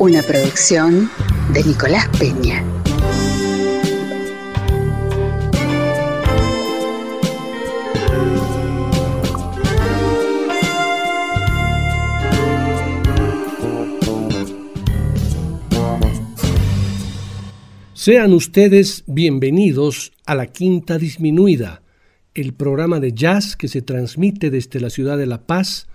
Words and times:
Una 0.00 0.22
producción 0.22 1.10
de 1.52 1.62
Nicolás 1.62 2.08
Peña. 2.18 2.64
Sean 17.92 18.32
ustedes 18.32 19.04
bienvenidos 19.06 20.12
a 20.24 20.34
la 20.34 20.46
Quinta 20.46 20.96
Disminuida, 20.96 21.82
el 22.32 22.54
programa 22.54 23.00
de 23.00 23.12
jazz 23.12 23.54
que 23.54 23.68
se 23.68 23.82
transmite 23.82 24.48
desde 24.48 24.80
la 24.80 24.88
ciudad 24.88 25.18
de 25.18 25.26
La 25.26 25.42
Paz 25.46 25.88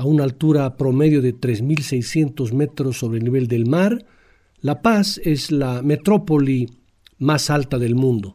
a 0.00 0.04
una 0.06 0.24
altura 0.24 0.78
promedio 0.78 1.20
de 1.20 1.36
3.600 1.36 2.52
metros 2.52 2.98
sobre 2.98 3.18
el 3.18 3.24
nivel 3.24 3.48
del 3.48 3.66
mar, 3.66 4.06
La 4.62 4.80
Paz 4.80 5.20
es 5.22 5.50
la 5.50 5.82
metrópoli 5.82 6.70
más 7.18 7.50
alta 7.50 7.78
del 7.78 7.94
mundo. 7.94 8.34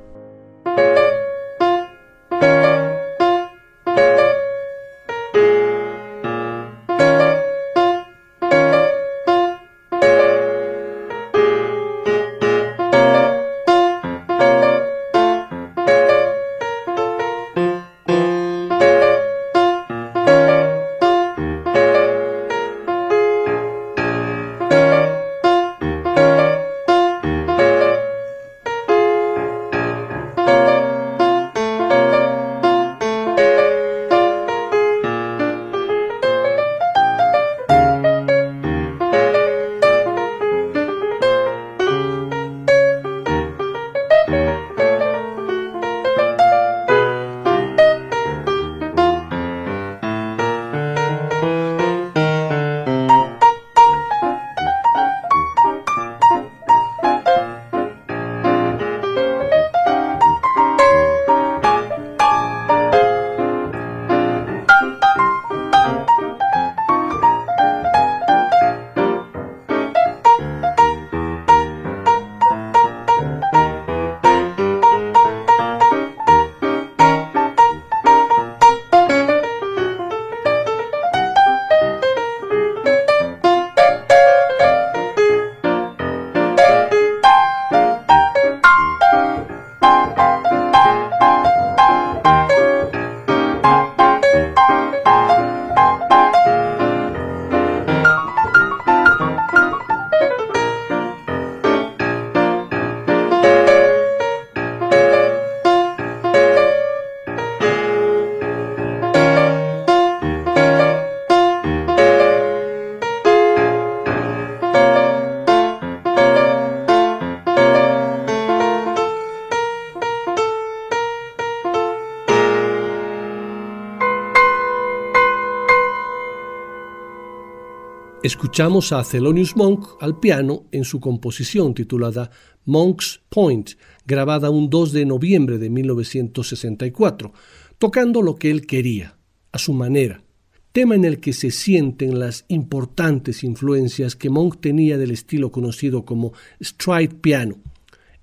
Escuchamos 128.25 128.92
a 128.92 129.04
Thelonious 129.04 129.56
Monk 129.56 129.86
al 130.01 130.19
piano 130.19 130.66
en 130.72 130.83
su 130.83 131.00
composición 131.00 131.75
titulada 131.75 132.31
Monk's 132.66 133.22
Point, 133.30 133.74
grabada 134.04 134.50
un 134.50 134.68
2 134.68 134.94
de 134.94 135.06
noviembre 135.06 135.60
de 135.60 135.69
1964, 135.69 137.33
tocando 137.77 138.24
lo 138.24 138.36
que 138.36 138.50
él 138.50 138.66
quería, 138.66 139.16
a 139.51 139.60
su 139.60 139.74
manera, 139.74 140.24
tema 140.72 140.95
en 140.95 141.06
el 141.06 141.19
que 141.19 141.33
se 141.33 141.51
sienten 141.51 142.18
las 142.18 142.45
importantes 142.48 143.44
influencias 143.44 144.16
que 144.16 144.31
Monk 144.31 144.60
tenía 144.60 144.98
del 144.98 145.12
estilo 145.12 145.51
conocido 145.51 146.04
como 146.04 146.33
stride 146.60 147.13
piano, 147.13 147.57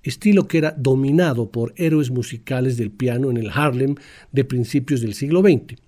estilo 0.01 0.49
que 0.49 0.57
era 0.57 0.75
dominado 0.77 1.49
por 1.49 1.73
héroes 1.77 2.11
musicales 2.11 2.75
del 2.75 2.91
piano 2.91 3.31
en 3.31 3.37
el 3.37 3.49
Harlem 3.49 3.95
de 4.33 4.43
principios 4.43 4.99
del 4.99 5.13
siglo 5.13 5.39
XX. 5.39 5.79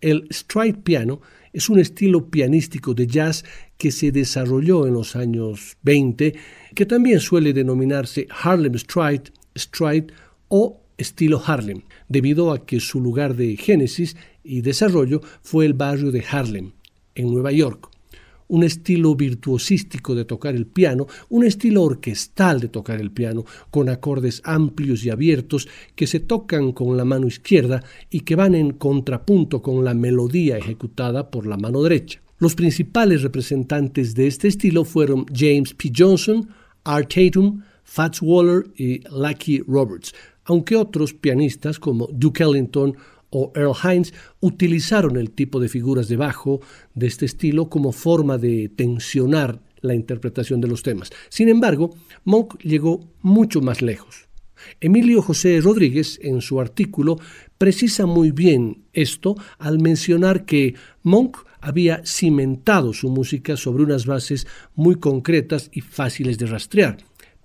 El 0.00 0.28
stride 0.30 0.74
piano 0.74 1.22
es 1.54 1.70
un 1.70 1.78
estilo 1.78 2.28
pianístico 2.28 2.92
de 2.92 3.06
jazz 3.06 3.44
que 3.78 3.92
se 3.92 4.10
desarrolló 4.10 4.86
en 4.86 4.94
los 4.94 5.16
años 5.16 5.78
20, 5.82 6.34
que 6.74 6.84
también 6.84 7.20
suele 7.20 7.52
denominarse 7.52 8.26
Harlem 8.28 8.76
Stride, 8.76 9.32
Stride 9.56 10.08
o 10.48 10.82
estilo 10.98 11.40
Harlem, 11.44 11.82
debido 12.08 12.52
a 12.52 12.66
que 12.66 12.80
su 12.80 13.00
lugar 13.00 13.36
de 13.36 13.56
génesis 13.56 14.16
y 14.42 14.60
desarrollo 14.60 15.22
fue 15.42 15.64
el 15.64 15.74
barrio 15.74 16.10
de 16.10 16.24
Harlem, 16.28 16.72
en 17.14 17.32
Nueva 17.32 17.52
York. 17.52 17.93
Un 18.48 18.62
estilo 18.62 19.14
virtuosístico 19.14 20.14
de 20.14 20.24
tocar 20.24 20.54
el 20.54 20.66
piano, 20.66 21.06
un 21.28 21.44
estilo 21.44 21.82
orquestal 21.82 22.60
de 22.60 22.68
tocar 22.68 23.00
el 23.00 23.10
piano, 23.10 23.44
con 23.70 23.88
acordes 23.88 24.42
amplios 24.44 25.04
y 25.04 25.10
abiertos 25.10 25.68
que 25.94 26.06
se 26.06 26.20
tocan 26.20 26.72
con 26.72 26.96
la 26.96 27.04
mano 27.04 27.26
izquierda 27.26 27.82
y 28.10 28.20
que 28.20 28.36
van 28.36 28.54
en 28.54 28.72
contrapunto 28.72 29.62
con 29.62 29.84
la 29.84 29.94
melodía 29.94 30.58
ejecutada 30.58 31.30
por 31.30 31.46
la 31.46 31.56
mano 31.56 31.82
derecha. 31.82 32.20
Los 32.38 32.54
principales 32.54 33.22
representantes 33.22 34.14
de 34.14 34.26
este 34.26 34.48
estilo 34.48 34.84
fueron 34.84 35.24
James 35.32 35.72
P. 35.74 35.92
Johnson, 35.96 36.48
Art 36.84 37.14
Tatum, 37.14 37.62
Fats 37.84 38.20
Waller 38.20 38.64
y 38.76 39.00
Lucky 39.08 39.60
Roberts, 39.60 40.14
aunque 40.44 40.76
otros 40.76 41.14
pianistas 41.14 41.78
como 41.78 42.08
Duke 42.12 42.42
Ellington 42.42 42.96
o 43.34 43.52
Earl 43.54 43.74
Hines 43.82 44.14
utilizaron 44.40 45.16
el 45.16 45.32
tipo 45.32 45.60
de 45.60 45.68
figuras 45.68 46.08
de 46.08 46.16
bajo 46.16 46.60
de 46.94 47.08
este 47.08 47.26
estilo 47.26 47.68
como 47.68 47.92
forma 47.92 48.38
de 48.38 48.68
tensionar 48.68 49.60
la 49.80 49.94
interpretación 49.94 50.60
de 50.60 50.68
los 50.68 50.82
temas. 50.82 51.10
Sin 51.28 51.48
embargo, 51.48 51.90
Monk 52.24 52.58
llegó 52.62 53.00
mucho 53.20 53.60
más 53.60 53.82
lejos. 53.82 54.28
Emilio 54.80 55.20
José 55.20 55.60
Rodríguez, 55.60 56.18
en 56.22 56.40
su 56.40 56.60
artículo, 56.60 57.18
precisa 57.58 58.06
muy 58.06 58.30
bien 58.30 58.84
esto 58.92 59.34
al 59.58 59.78
mencionar 59.78 60.46
que 60.46 60.74
Monk 61.02 61.38
había 61.60 62.02
cimentado 62.06 62.92
su 62.92 63.10
música 63.10 63.56
sobre 63.56 63.82
unas 63.82 64.06
bases 64.06 64.46
muy 64.74 64.94
concretas 64.94 65.70
y 65.72 65.80
fáciles 65.80 66.38
de 66.38 66.46
rastrear. 66.46 66.98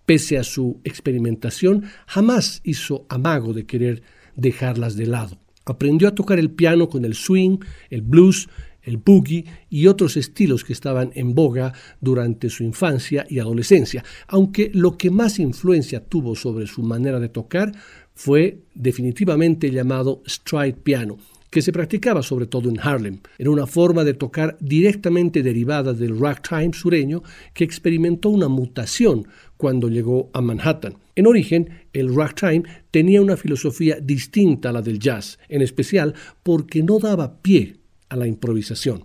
Pese 0.06 0.38
a 0.38 0.44
su 0.44 0.80
experimentación, 0.84 1.86
jamás 2.06 2.62
hizo 2.64 3.06
amago 3.10 3.54
de 3.54 3.66
querer 3.66 4.04
dejarlas 4.36 4.96
de 4.96 5.08
lado. 5.08 5.38
Aprendió 5.70 6.08
a 6.08 6.16
tocar 6.16 6.40
el 6.40 6.50
piano 6.50 6.90
con 6.90 7.06
el 7.06 7.14
swing, 7.14 7.60
el 7.92 8.02
blues, 8.02 8.50
el 8.82 8.98
boogie 8.98 9.46
y 9.70 9.86
otros 9.86 10.18
estilos 10.18 10.64
que 10.64 10.74
estaban 10.74 11.12
en 11.14 11.36
boga 11.36 11.74
durante 12.02 12.50
su 12.50 12.64
infancia 12.64 13.28
y 13.30 13.38
adolescencia, 13.38 14.04
aunque 14.28 14.72
lo 14.74 14.98
que 14.98 15.12
más 15.12 15.38
influencia 15.38 16.04
tuvo 16.04 16.36
sobre 16.36 16.66
su 16.66 16.82
manera 16.82 17.20
de 17.20 17.30
tocar 17.30 17.72
fue 18.16 18.62
definitivamente 18.74 19.70
llamado 19.70 20.24
stride 20.28 20.74
piano, 20.74 21.18
que 21.52 21.62
se 21.62 21.72
practicaba 21.72 22.24
sobre 22.24 22.48
todo 22.48 22.70
en 22.70 22.80
Harlem. 22.80 23.20
Era 23.38 23.52
una 23.52 23.68
forma 23.68 24.04
de 24.04 24.16
tocar 24.16 24.58
directamente 24.60 25.44
derivada 25.44 25.94
del 25.94 26.20
ragtime 26.20 26.74
sureño 26.74 27.22
que 27.54 27.64
experimentó 27.64 28.30
una 28.30 28.48
mutación 28.48 29.28
cuando 29.60 29.90
llegó 29.90 30.30
a 30.32 30.40
Manhattan. 30.40 31.00
En 31.18 31.28
origen, 31.28 31.82
el 31.92 32.16
ragtime 32.16 32.64
tenía 32.92 33.22
una 33.22 33.36
filosofía 33.36 33.98
distinta 34.02 34.70
a 34.70 34.72
la 34.72 34.82
del 34.82 35.00
jazz, 35.00 35.38
en 35.50 35.62
especial 35.62 36.14
porque 36.44 36.82
no 36.82 36.98
daba 36.98 37.42
pie 37.42 37.76
a 38.08 38.16
la 38.16 38.26
improvisación. 38.26 39.04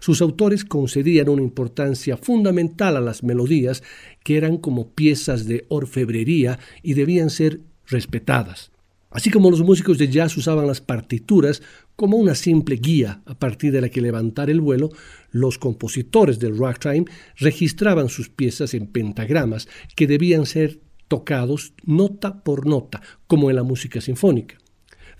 Sus 0.00 0.20
autores 0.20 0.66
concedían 0.66 1.30
una 1.30 1.40
importancia 1.40 2.18
fundamental 2.18 2.98
a 2.98 3.00
las 3.00 3.22
melodías 3.22 3.82
que 4.22 4.36
eran 4.36 4.58
como 4.58 4.90
piezas 4.90 5.46
de 5.46 5.64
orfebrería 5.70 6.58
y 6.82 6.92
debían 6.92 7.30
ser 7.30 7.60
respetadas. 7.86 8.72
Así 9.10 9.30
como 9.30 9.50
los 9.50 9.62
músicos 9.62 9.96
de 9.96 10.08
jazz 10.08 10.36
usaban 10.36 10.66
las 10.66 10.82
partituras 10.82 11.62
como 11.96 12.16
una 12.16 12.34
simple 12.34 12.76
guía 12.76 13.22
a 13.26 13.38
partir 13.38 13.72
de 13.72 13.80
la 13.80 13.88
que 13.88 14.00
levantar 14.00 14.50
el 14.50 14.60
vuelo, 14.60 14.90
los 15.30 15.58
compositores 15.58 16.38
del 16.38 16.58
ragtime 16.58 17.04
registraban 17.36 18.08
sus 18.08 18.28
piezas 18.28 18.74
en 18.74 18.86
pentagramas 18.86 19.68
que 19.94 20.06
debían 20.06 20.46
ser 20.46 20.80
tocados 21.08 21.74
nota 21.84 22.42
por 22.42 22.66
nota, 22.66 23.00
como 23.26 23.50
en 23.50 23.56
la 23.56 23.62
música 23.62 24.00
sinfónica. 24.00 24.58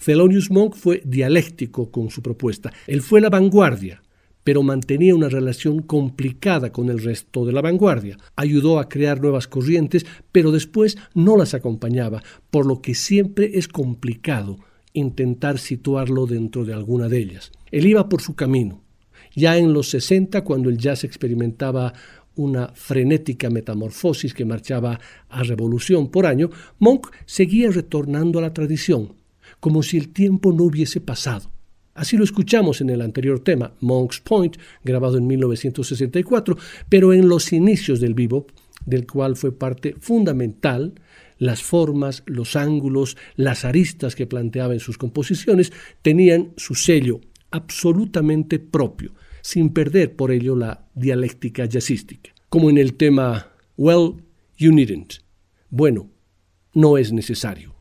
Thelonious 0.04 0.50
Monk 0.50 0.74
fue 0.74 1.02
dialéctico 1.04 1.90
con 1.90 2.10
su 2.10 2.22
propuesta. 2.22 2.72
Él 2.86 3.00
fue 3.00 3.20
la 3.20 3.30
vanguardia, 3.30 4.02
pero 4.42 4.62
mantenía 4.62 5.14
una 5.14 5.28
relación 5.28 5.80
complicada 5.80 6.72
con 6.72 6.90
el 6.90 7.02
resto 7.02 7.46
de 7.46 7.52
la 7.52 7.62
vanguardia. 7.62 8.18
Ayudó 8.36 8.78
a 8.78 8.88
crear 8.88 9.20
nuevas 9.20 9.46
corrientes, 9.46 10.04
pero 10.32 10.50
después 10.50 10.98
no 11.14 11.36
las 11.36 11.54
acompañaba, 11.54 12.22
por 12.50 12.66
lo 12.66 12.82
que 12.82 12.94
siempre 12.94 13.52
es 13.54 13.68
complicado 13.68 14.58
intentar 14.94 15.58
situarlo 15.58 16.26
dentro 16.26 16.64
de 16.64 16.72
alguna 16.72 17.08
de 17.08 17.18
ellas. 17.18 17.52
Él 17.70 17.86
iba 17.86 18.08
por 18.08 18.22
su 18.22 18.34
camino. 18.34 18.82
Ya 19.34 19.58
en 19.58 19.72
los 19.72 19.90
60, 19.90 20.42
cuando 20.44 20.70
el 20.70 20.78
jazz 20.78 21.04
experimentaba 21.04 21.92
una 22.36 22.68
frenética 22.68 23.50
metamorfosis 23.50 24.32
que 24.32 24.44
marchaba 24.44 24.98
a 25.28 25.42
revolución 25.42 26.10
por 26.10 26.26
año, 26.26 26.50
Monk 26.78 27.08
seguía 27.26 27.70
retornando 27.70 28.38
a 28.38 28.42
la 28.42 28.54
tradición, 28.54 29.14
como 29.60 29.82
si 29.82 29.98
el 29.98 30.08
tiempo 30.08 30.52
no 30.52 30.64
hubiese 30.64 31.00
pasado. 31.00 31.50
Así 31.94 32.16
lo 32.16 32.24
escuchamos 32.24 32.80
en 32.80 32.90
el 32.90 33.02
anterior 33.02 33.38
tema, 33.40 33.72
Monk's 33.80 34.20
Point, 34.20 34.56
grabado 34.82 35.16
en 35.16 35.26
1964, 35.28 36.56
pero 36.88 37.12
en 37.12 37.28
los 37.28 37.52
inicios 37.52 38.00
del 38.00 38.14
bebop, 38.14 38.50
del 38.84 39.06
cual 39.06 39.36
fue 39.36 39.52
parte 39.52 39.94
fundamental, 40.00 40.94
las 41.38 41.62
formas, 41.62 42.22
los 42.26 42.56
ángulos, 42.56 43.16
las 43.36 43.64
aristas 43.64 44.14
que 44.14 44.26
planteaba 44.26 44.74
en 44.74 44.80
sus 44.80 44.98
composiciones 44.98 45.72
tenían 46.02 46.52
su 46.56 46.74
sello 46.74 47.20
absolutamente 47.50 48.58
propio, 48.58 49.14
sin 49.42 49.70
perder 49.70 50.16
por 50.16 50.32
ello 50.32 50.56
la 50.56 50.86
dialéctica 50.94 51.66
jazzística, 51.66 52.32
como 52.48 52.70
en 52.70 52.78
el 52.78 52.94
tema 52.94 53.52
Well, 53.76 54.22
you 54.56 54.72
needn't. 54.72 55.14
Bueno, 55.70 56.10
no 56.72 56.98
es 56.98 57.12
necesario. 57.12 57.73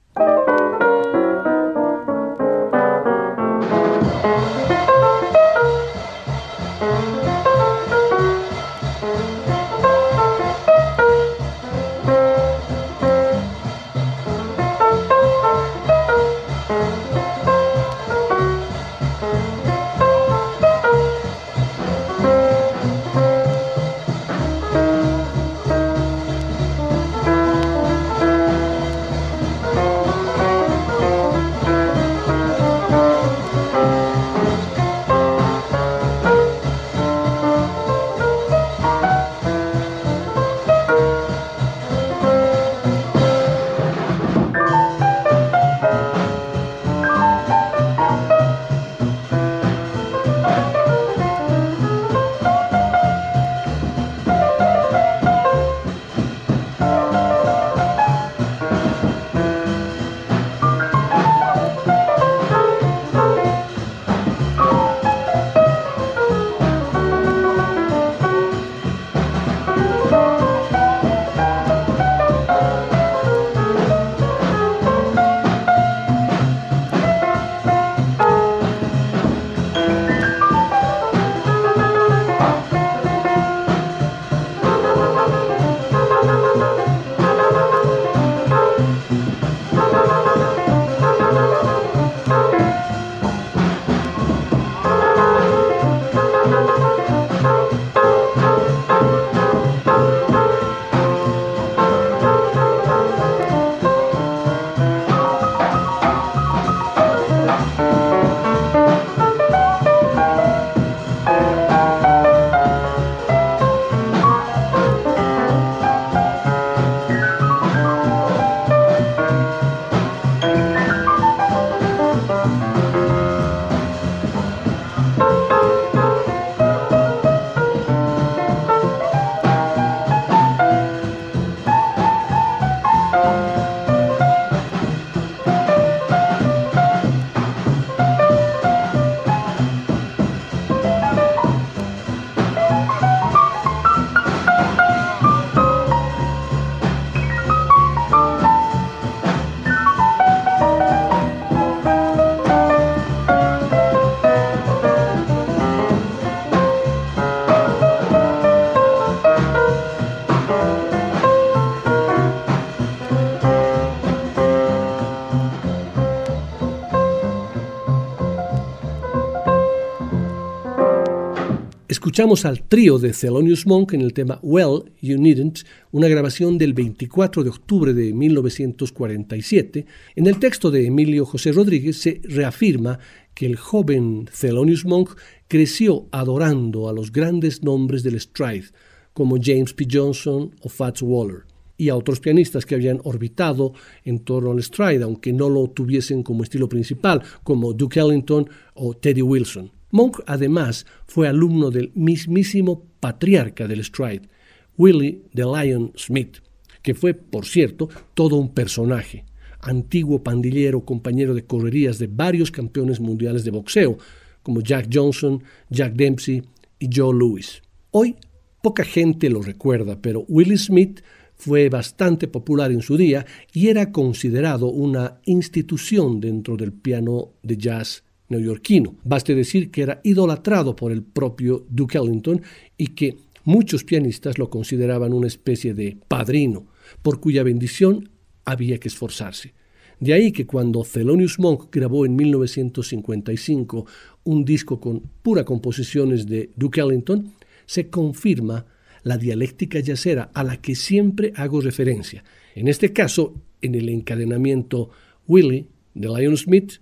Escuchamos 172.14 172.46
al 172.46 172.62
trío 172.68 173.00
de 173.00 173.12
Thelonious 173.12 173.66
Monk 173.66 173.94
en 173.94 174.02
el 174.02 174.14
tema 174.14 174.38
Well, 174.44 174.84
You 175.02 175.18
Needn't, 175.18 175.62
una 175.92 176.08
grabación 176.08 176.60
del 176.60 176.76
24 176.76 177.44
de 177.44 177.50
octubre 177.50 177.92
de 177.92 178.14
1947. 178.14 179.88
En 180.16 180.28
el 180.28 180.38
texto 180.38 180.70
de 180.70 180.86
Emilio 180.86 181.26
José 181.26 181.52
Rodríguez 181.52 181.98
se 181.98 182.22
reafirma 182.24 183.00
que 183.34 183.48
el 183.48 183.56
joven 183.56 184.30
Thelonious 184.40 184.86
Monk 184.86 185.10
creció 185.48 186.08
adorando 186.12 186.88
a 186.88 186.94
los 186.94 187.12
grandes 187.12 187.64
nombres 187.64 188.04
del 188.04 188.22
stride, 188.22 188.68
como 189.14 189.38
James 189.42 189.74
P. 189.74 189.88
Johnson 189.92 190.54
o 190.62 190.70
Fats 190.70 191.02
Waller, 191.02 191.46
y 191.78 191.90
a 191.90 191.96
otros 191.96 192.20
pianistas 192.20 192.68
que 192.68 192.76
habían 192.76 193.02
orbitado 193.06 193.74
en 194.06 194.20
torno 194.20 194.52
al 194.52 194.62
stride, 194.62 195.04
aunque 195.04 195.34
no 195.34 195.50
lo 195.50 195.68
tuviesen 195.72 196.22
como 196.22 196.44
estilo 196.44 196.70
principal, 196.70 197.24
como 197.42 197.74
Duke 197.74 198.00
Ellington 198.00 198.48
o 198.76 198.94
Teddy 198.94 199.24
Wilson. 199.24 199.83
Monk 199.94 200.22
además 200.26 200.88
fue 201.06 201.28
alumno 201.28 201.70
del 201.70 201.92
mismísimo 201.94 202.84
patriarca 203.00 203.68
del 203.68 203.84
stride, 203.84 204.28
Willie 204.76 205.22
the 205.36 205.44
Lion 205.44 205.94
Smith, 205.96 206.38
que 206.82 206.96
fue, 206.96 207.14
por 207.14 207.46
cierto, 207.46 207.90
todo 208.16 208.38
un 208.38 208.56
personaje, 208.56 209.24
antiguo 209.62 210.24
pandillero, 210.24 210.84
compañero 210.84 211.36
de 211.36 211.46
correrías 211.46 212.00
de 212.00 212.08
varios 212.08 212.50
campeones 212.50 213.00
mundiales 213.00 213.44
de 213.44 213.52
boxeo, 213.52 214.00
como 214.42 214.62
Jack 214.62 214.90
Johnson, 214.92 215.44
Jack 215.70 215.94
Dempsey 215.94 216.42
y 216.80 216.90
Joe 216.92 217.14
Louis. 217.14 217.62
Hoy 217.92 218.16
poca 218.64 218.84
gente 218.84 219.30
lo 219.30 219.44
recuerda, 219.44 220.02
pero 220.02 220.26
Willie 220.28 220.58
Smith 220.58 221.02
fue 221.36 221.70
bastante 221.70 222.28
popular 222.28 222.72
en 222.72 222.82
su 222.82 222.98
día 222.98 223.28
y 223.54 223.68
era 223.68 223.92
considerado 223.92 224.72
una 224.72 225.20
institución 225.26 226.20
dentro 226.20 226.58
del 226.58 226.74
piano 226.74 227.34
de 227.44 227.58
jazz 227.58 228.03
neoyorquino. 228.30 228.96
Baste 229.04 229.36
decir 229.36 229.72
que 229.72 229.82
era 229.82 230.02
idolatrado 230.04 230.76
por 230.76 230.92
el 230.92 231.04
propio 231.04 231.66
Duke 231.70 231.98
Ellington 231.98 232.42
y 232.78 232.88
que 232.88 233.18
muchos 233.44 233.84
pianistas 233.84 234.38
lo 234.38 234.50
consideraban 234.50 235.14
una 235.14 235.28
especie 235.28 235.74
de 235.74 235.98
padrino, 236.08 236.68
por 237.02 237.20
cuya 237.20 237.44
bendición 237.44 238.10
había 238.46 238.78
que 238.80 238.88
esforzarse. 238.88 239.54
De 240.00 240.14
ahí 240.14 240.32
que 240.32 240.46
cuando 240.46 240.84
Thelonious 240.84 241.40
Monk 241.40 241.74
grabó 241.74 242.06
en 242.06 242.16
1955 242.16 243.86
un 244.26 244.44
disco 244.44 244.80
con 244.80 245.02
pura 245.22 245.46
composiciones 245.46 246.28
de 246.28 246.50
Duke 246.56 246.82
Ellington, 246.82 247.32
se 247.66 247.90
confirma 247.90 248.66
la 249.04 249.18
dialéctica 249.18 249.80
yacera 249.80 250.30
a 250.34 250.44
la 250.44 250.58
que 250.58 250.76
siempre 250.76 251.34
hago 251.36 251.62
referencia. 251.62 252.24
En 252.56 252.68
este 252.68 252.92
caso, 252.94 253.34
en 253.62 253.76
el 253.76 253.90
encadenamiento 253.90 254.90
Willie 255.28 255.68
de 255.94 256.08
Lion 256.08 256.38
Smith, 256.38 256.74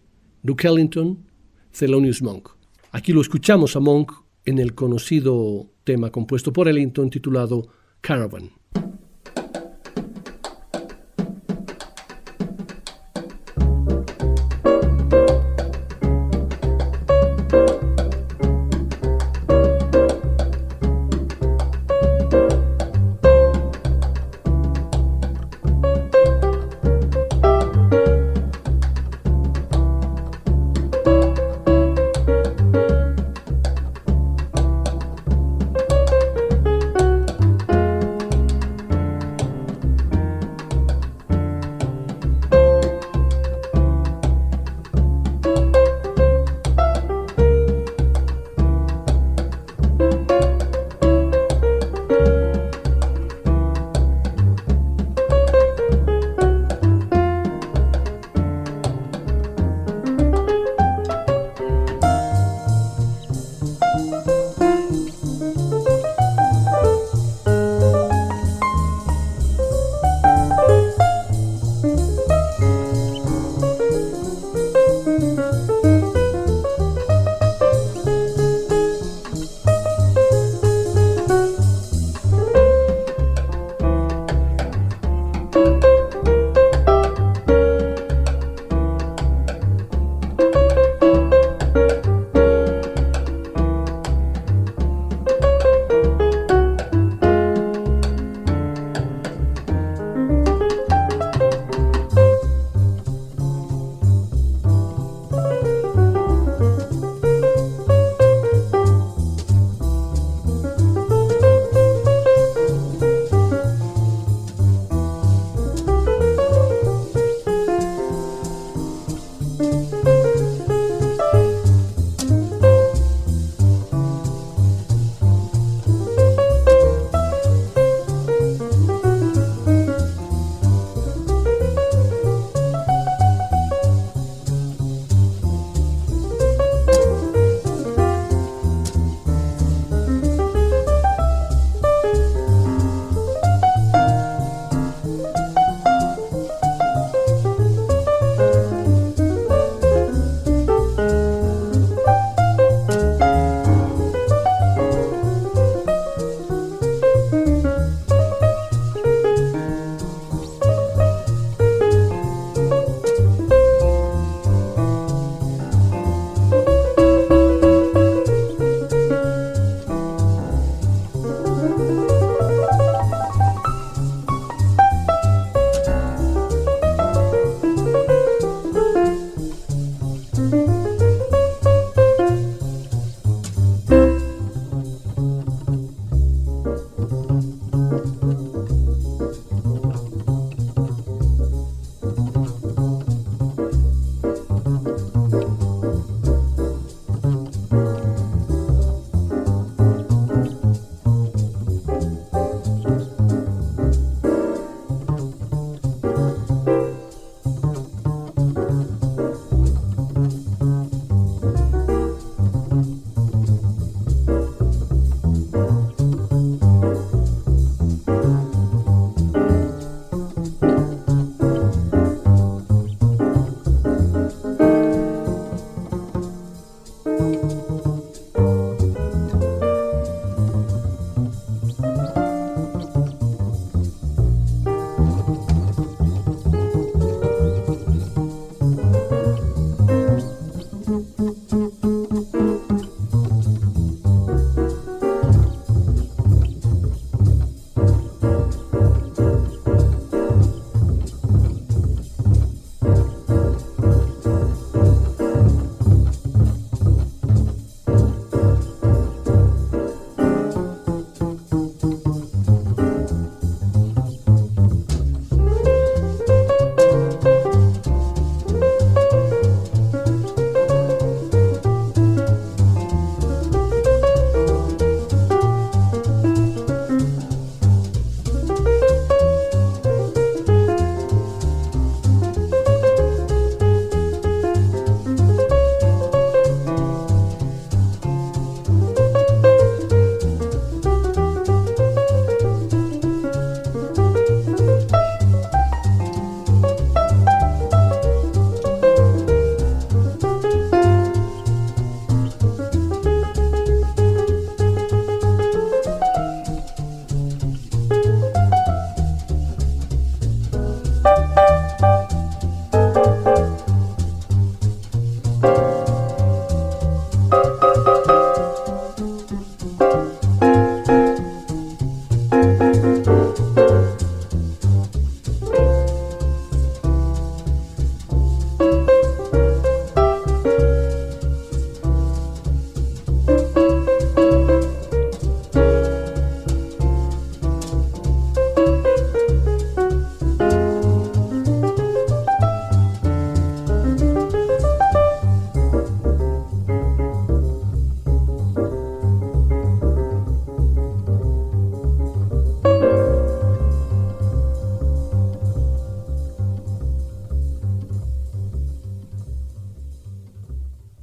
Duke 0.43 0.67
Ellington, 0.67 1.19
Thelonious 1.77 2.21
Monk. 2.21 2.49
Aquí 2.91 3.13
lo 3.13 3.21
escuchamos 3.21 3.75
a 3.75 3.79
Monk 3.79 4.11
en 4.45 4.59
el 4.59 4.75
conocido 4.75 5.67
tema 5.83 6.11
compuesto 6.11 6.51
por 6.51 6.67
Ellington 6.67 7.09
titulado 7.09 7.67
Caravan. 8.01 8.51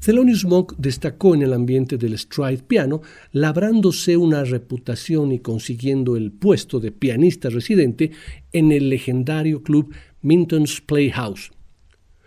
Thelonious 0.09 0.47
Monk 0.47 0.73
destacó 0.79 1.35
en 1.35 1.43
el 1.43 1.53
ambiente 1.53 1.99
del 1.99 2.19
stride 2.19 2.63
piano, 2.63 3.03
labrándose 3.31 4.17
una 4.17 4.43
reputación 4.43 5.33
y 5.33 5.41
consiguiendo 5.41 6.17
el 6.17 6.33
puesto 6.33 6.81
de 6.81 6.93
pianista 6.93 7.51
residente 7.51 8.13
en 8.51 8.73
el 8.73 8.89
legendario 8.89 9.63
club 9.63 9.95
Minton's 10.23 10.81
Playhouse. 10.81 11.51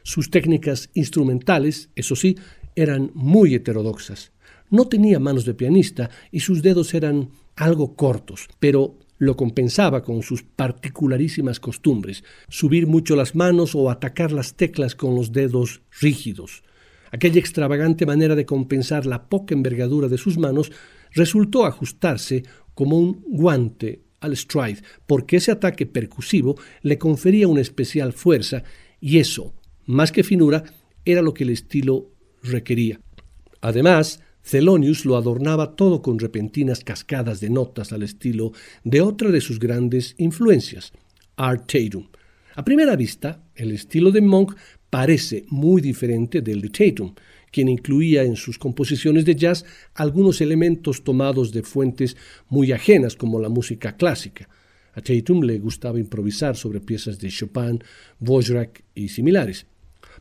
Sus 0.04 0.30
técnicas 0.30 0.91
instrumentales, 0.94 1.89
eso 1.96 2.15
sí, 2.15 2.38
eran 2.76 3.10
muy 3.15 3.56
heterodoxas. 3.56 4.32
No 4.70 4.88
tenía 4.88 5.20
manos 5.20 5.46
de 5.46 5.56
pianista 5.56 6.12
y 6.32 6.41
sus 6.41 6.62
dedos 6.62 6.94
eran 6.94 7.32
algo 7.56 7.96
cortos, 7.96 8.48
pero 8.60 9.00
lo 9.17 9.36
compensaba 9.36 10.04
con 10.04 10.22
sus 10.22 10.44
particularísimas 10.44 11.60
costumbres, 11.60 12.24
subir 12.48 12.86
mucho 12.86 13.15
las 13.15 13.34
manos 13.34 13.74
o 13.74 13.89
atacar 13.89 14.32
las 14.32 14.54
teclas 14.54 14.94
con 14.94 15.15
los 15.15 15.32
dedos 15.32 15.82
rígidos. 16.00 16.62
Aquella 17.12 17.39
extravagante 17.39 18.06
manera 18.06 18.36
de 18.36 18.45
compensar 18.45 19.06
la 19.06 19.28
poca 19.28 19.54
envergadura 19.54 20.08
de 20.08 20.17
sus 20.17 20.38
manos 20.38 20.71
resultó 21.12 21.65
ajustarse 21.65 22.43
como 22.74 22.97
un 22.97 23.24
guante 23.28 24.02
al 24.21 24.36
stride, 24.38 24.82
porque 25.08 25.38
ese 25.38 25.52
ataque 25.52 25.86
percusivo 25.86 26.56
le 26.82 26.97
confería 26.97 27.47
una 27.47 27.62
especial 27.62 28.13
fuerza 28.13 28.63
y 29.00 29.17
eso, 29.17 29.54
más 29.86 30.12
que 30.12 30.24
finura, 30.24 30.63
era 31.04 31.21
lo 31.21 31.34
que 31.34 31.43
el 31.43 31.50
estilo 31.50 32.12
requería. 32.43 33.00
Además, 33.62 34.21
Thelonious 34.50 35.06
lo 35.06 35.17
adornaba 35.17 35.76
todo 35.76 36.02
con 36.02 36.19
repentinas 36.19 36.84
cascadas 36.84 37.39
de 37.41 37.50
notas 37.50 37.91
al 37.91 38.04
estilo 38.04 38.54
de 38.84 39.02
otra 39.02 39.30
de 39.30 39.41
sus 39.41 39.60
grandes 39.60 40.15
influencias, 40.17 40.93
Art 41.36 41.71
Tatum. 41.71 42.08
A 42.56 42.65
primera 42.65 42.95
vista, 42.95 43.43
el 43.56 43.71
estilo 43.71 44.12
de 44.12 44.21
Monk 44.21 44.56
parece 44.91 45.45
muy 45.47 45.82
diferente 45.82 46.41
del 46.41 46.62
de 46.62 46.69
Tatum, 46.69 47.15
quien 47.51 47.69
incluía 47.69 48.23
en 48.23 48.36
sus 48.36 48.60
composiciones 48.60 49.25
de 49.25 49.36
jazz 49.36 49.65
algunos 49.95 50.41
elementos 50.41 51.04
tomados 51.04 51.51
de 51.51 51.63
fuentes 51.63 52.15
muy 52.49 52.71
ajenas 52.71 53.15
como 53.15 53.39
la 53.39 53.49
música 53.49 53.95
clásica. 53.97 54.47
A 54.93 55.01
Tatum 55.01 55.41
le 55.43 55.58
gustaba 55.60 55.99
improvisar 55.99 56.58
sobre 56.58 56.82
piezas 56.82 57.17
de 57.19 57.30
Chopin, 57.30 57.82
Wozniak 58.19 58.84
y 58.93 59.08
similares. 59.08 59.65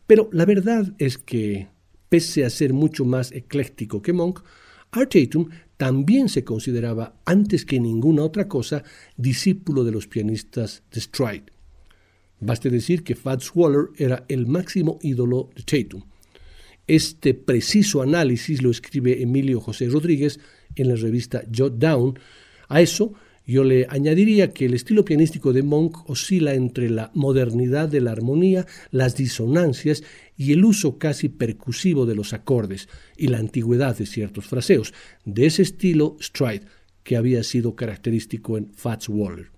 Pero 0.07 0.31
la 0.33 0.45
verdad 0.45 0.93
es 0.99 1.19
que, 1.19 1.67
pese 2.09 2.45
a 2.45 2.51
ser 2.51 2.73
mucho 2.73 3.05
más 3.05 3.33
ecléctico 3.33 4.01
que 4.01 4.13
Monk, 4.13 4.41
Art 4.93 5.13
Tatum 5.13 5.49
también 5.77 6.29
se 6.29 6.45
consideraba, 6.45 7.15
antes 7.25 7.65
que 7.65 7.81
ninguna 7.81 8.23
otra 8.23 8.47
cosa, 8.47 8.85
discípulo 9.17 9.83
de 9.83 9.93
los 9.93 10.07
pianistas 10.07 10.85
de 10.93 11.01
Stride. 11.01 11.60
Baste 12.41 12.71
decir 12.71 13.05
que 13.05 13.15
Fats 13.15 13.51
Waller 13.55 13.91
era 13.97 14.25
el 14.29 14.47
máximo 14.47 14.99
ídolo 15.03 15.51
de 15.55 15.63
Tatum. 15.63 16.03
Este 16.87 17.35
preciso 17.35 18.03
análisis 18.03 18.63
lo 18.63 18.71
escribe 18.71 19.23
Emilio 19.23 19.61
José 19.61 19.89
Rodríguez 19.89 20.41
en 20.75 20.89
la 20.89 20.97
revista 20.97 21.43
Jot 21.55 21.77
Down. 21.79 22.19
A 22.69 22.81
eso 22.81 23.13
yo 23.47 23.65
le 23.65 23.87
añadiría 23.89 24.53
que 24.53 24.67
el 24.67 24.75
estilo 24.75 25.05
pianístico 25.05 25.53
de 25.53 25.63
Monk 25.63 26.09
oscila 26.09 26.55
entre 26.55 26.89
la 26.89 27.11
modernidad 27.15 27.89
de 27.89 28.01
la 28.01 28.13
armonía, 28.13 28.67
las 28.91 29.17
disonancias 29.17 30.03
y 30.37 30.53
el 30.53 30.65
uso 30.65 30.99
casi 30.99 31.29
percusivo 31.29 32.07
de 32.07 32.15
los 32.15 32.33
acordes 32.33 32.89
y 33.17 33.29
la 33.29 33.39
antigüedad 33.39 33.97
de 33.97 34.07
ciertos 34.07 34.47
fraseos, 34.47 34.95
de 35.25 35.47
ese 35.47 35.63
estilo 35.63 36.17
stride 36.21 36.63
que 37.03 37.17
había 37.17 37.43
sido 37.43 37.75
característico 37.75 38.57
en 38.57 38.73
Fats 38.73 39.09
Waller. 39.09 39.51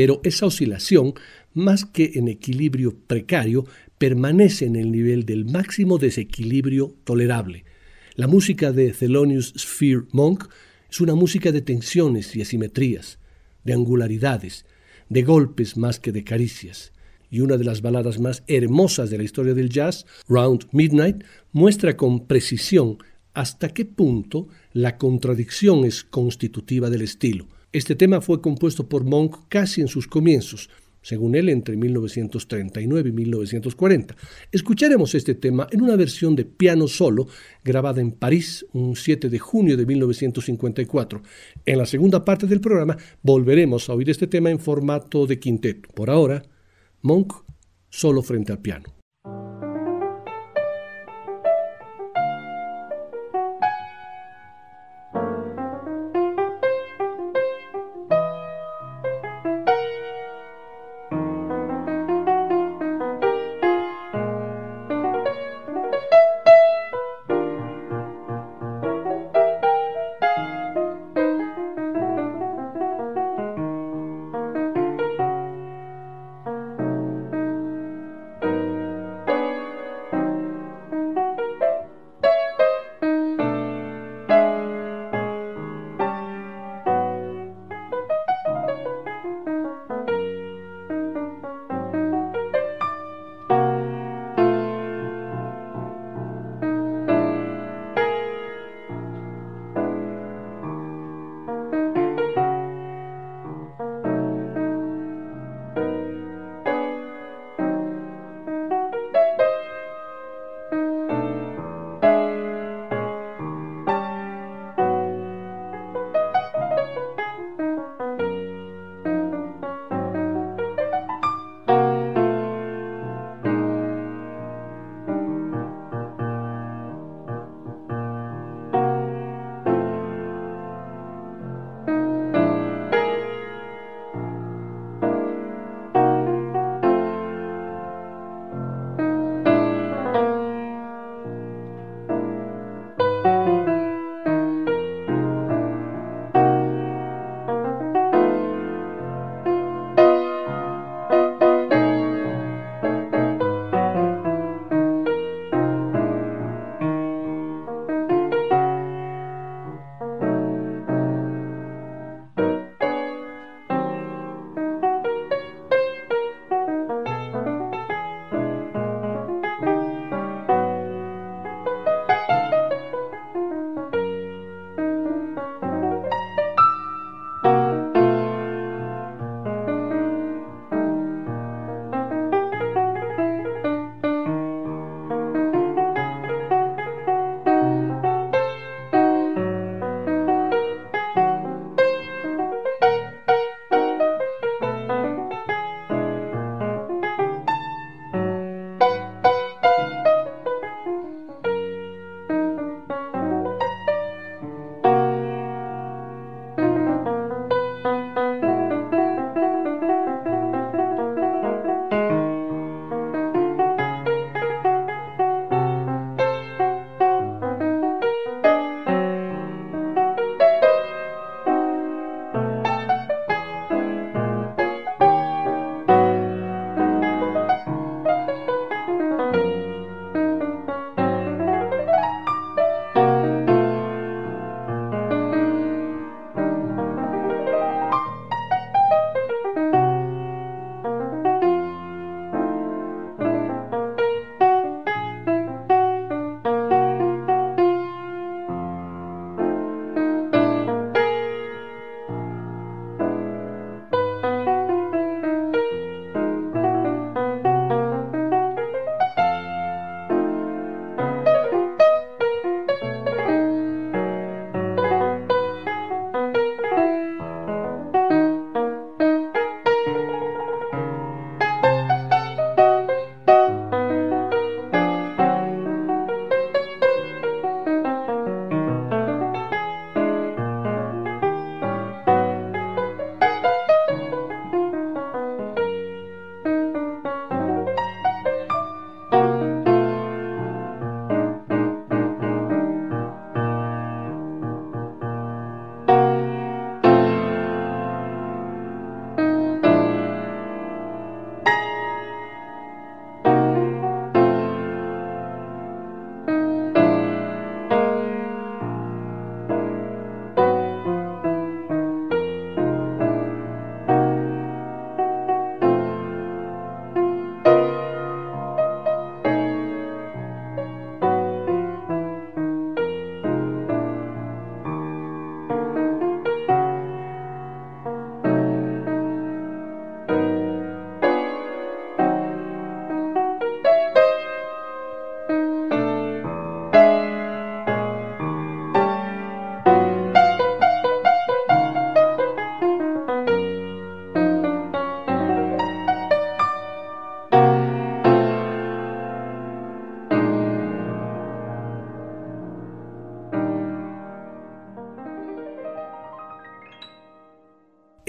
Pero 0.00 0.22
esa 0.24 0.46
oscilación 0.46 1.12
más 1.52 1.84
que 1.84 2.12
en 2.14 2.28
equilibrio 2.28 2.96
precario, 3.06 3.66
permanece 3.98 4.64
en 4.64 4.76
el 4.76 4.90
nivel 4.90 5.26
del 5.26 5.44
máximo 5.44 5.98
desequilibrio 5.98 6.96
tolerable. 7.04 7.66
La 8.14 8.26
música 8.26 8.72
de 8.72 8.92
Thelonious 8.92 9.52
Sphere 9.58 10.04
Monk 10.12 10.48
es 10.90 11.02
una 11.02 11.14
música 11.14 11.52
de 11.52 11.60
tensiones 11.60 12.34
y 12.34 12.40
asimetrías, 12.40 13.18
de 13.64 13.74
angularidades, 13.74 14.64
de 15.10 15.22
golpes 15.22 15.76
más 15.76 16.00
que 16.00 16.12
de 16.12 16.24
caricias. 16.24 16.94
Y 17.30 17.40
una 17.40 17.58
de 17.58 17.64
las 17.64 17.82
baladas 17.82 18.18
más 18.18 18.42
hermosas 18.46 19.10
de 19.10 19.18
la 19.18 19.24
historia 19.24 19.52
del 19.52 19.68
jazz, 19.68 20.06
Round 20.30 20.66
Midnight, 20.72 21.24
muestra 21.52 21.94
con 21.98 22.26
precisión 22.26 22.96
hasta 23.34 23.68
qué 23.68 23.84
punto 23.84 24.48
la 24.72 24.96
contradicción 24.96 25.84
es 25.84 26.04
constitutiva 26.04 26.88
del 26.88 27.02
estilo. 27.02 27.48
Este 27.72 27.94
tema 27.94 28.20
fue 28.20 28.40
compuesto 28.40 28.88
por 28.88 29.04
Monk 29.04 29.44
casi 29.48 29.80
en 29.80 29.86
sus 29.86 30.08
comienzos, 30.08 30.70
según 31.02 31.36
él, 31.36 31.48
entre 31.48 31.76
1939 31.76 33.10
y 33.10 33.12
1940. 33.12 34.16
Escucharemos 34.50 35.14
este 35.14 35.36
tema 35.36 35.68
en 35.70 35.82
una 35.82 35.94
versión 35.94 36.34
de 36.34 36.44
piano 36.44 36.88
solo 36.88 37.28
grabada 37.62 38.00
en 38.00 38.10
París 38.10 38.66
un 38.72 38.96
7 38.96 39.28
de 39.28 39.38
junio 39.38 39.76
de 39.76 39.86
1954. 39.86 41.22
En 41.64 41.78
la 41.78 41.86
segunda 41.86 42.24
parte 42.24 42.48
del 42.48 42.60
programa 42.60 42.96
volveremos 43.22 43.88
a 43.88 43.94
oír 43.94 44.10
este 44.10 44.26
tema 44.26 44.50
en 44.50 44.58
formato 44.58 45.28
de 45.28 45.38
quinteto. 45.38 45.88
Por 45.94 46.10
ahora, 46.10 46.42
Monk 47.02 47.32
solo 47.88 48.20
frente 48.20 48.50
al 48.50 48.58
piano. 48.58 48.99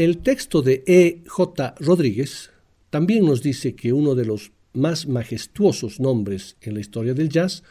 El 0.01 0.17
texto 0.17 0.63
de 0.63 0.83
E. 0.87 1.21
J. 1.27 1.75
Rodríguez 1.79 2.49
también 2.89 3.23
nos 3.23 3.43
dice 3.43 3.75
que 3.75 3.93
uno 3.93 4.15
de 4.15 4.25
los 4.25 4.51
más 4.73 5.05
majestuosos 5.05 5.99
nombres 5.99 6.57
en 6.61 6.73
la 6.73 6.79
historia 6.79 7.13
del 7.13 7.29
jazz, 7.29 7.61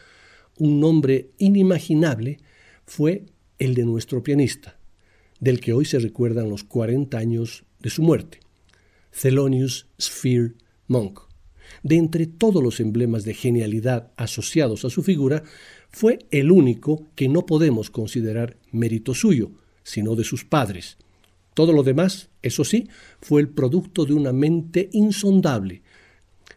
un 0.57 0.79
nombre 0.79 1.31
inimaginable, 1.39 2.39
fue 2.85 3.25
el 3.59 3.73
de 3.73 3.83
nuestro 3.83 4.23
pianista, 4.23 4.79
del 5.41 5.59
que 5.59 5.73
hoy 5.73 5.83
se 5.83 5.99
recuerdan 5.99 6.49
los 6.49 6.63
40 6.63 7.17
años 7.17 7.65
de 7.79 7.89
su 7.89 8.01
muerte, 8.01 8.39
Thelonious 9.21 9.87
Sphere 9.99 10.53
Monk. 10.87 11.19
De 11.83 11.97
entre 11.97 12.27
todos 12.27 12.63
los 12.63 12.79
emblemas 12.79 13.25
de 13.25 13.33
genialidad 13.33 14.13
asociados 14.15 14.85
a 14.85 14.89
su 14.89 15.03
figura, 15.03 15.43
fue 15.89 16.19
el 16.31 16.49
único 16.49 17.09
que 17.13 17.27
no 17.27 17.45
podemos 17.45 17.89
considerar 17.89 18.55
mérito 18.71 19.13
suyo, 19.13 19.51
sino 19.83 20.15
de 20.15 20.23
sus 20.23 20.45
padres. 20.45 20.97
Todo 21.61 21.73
lo 21.73 21.83
demás, 21.83 22.31
eso 22.41 22.63
sí, 22.63 22.89
fue 23.21 23.39
el 23.39 23.49
producto 23.49 24.05
de 24.05 24.13
una 24.13 24.33
mente 24.33 24.89
insondable. 24.93 25.83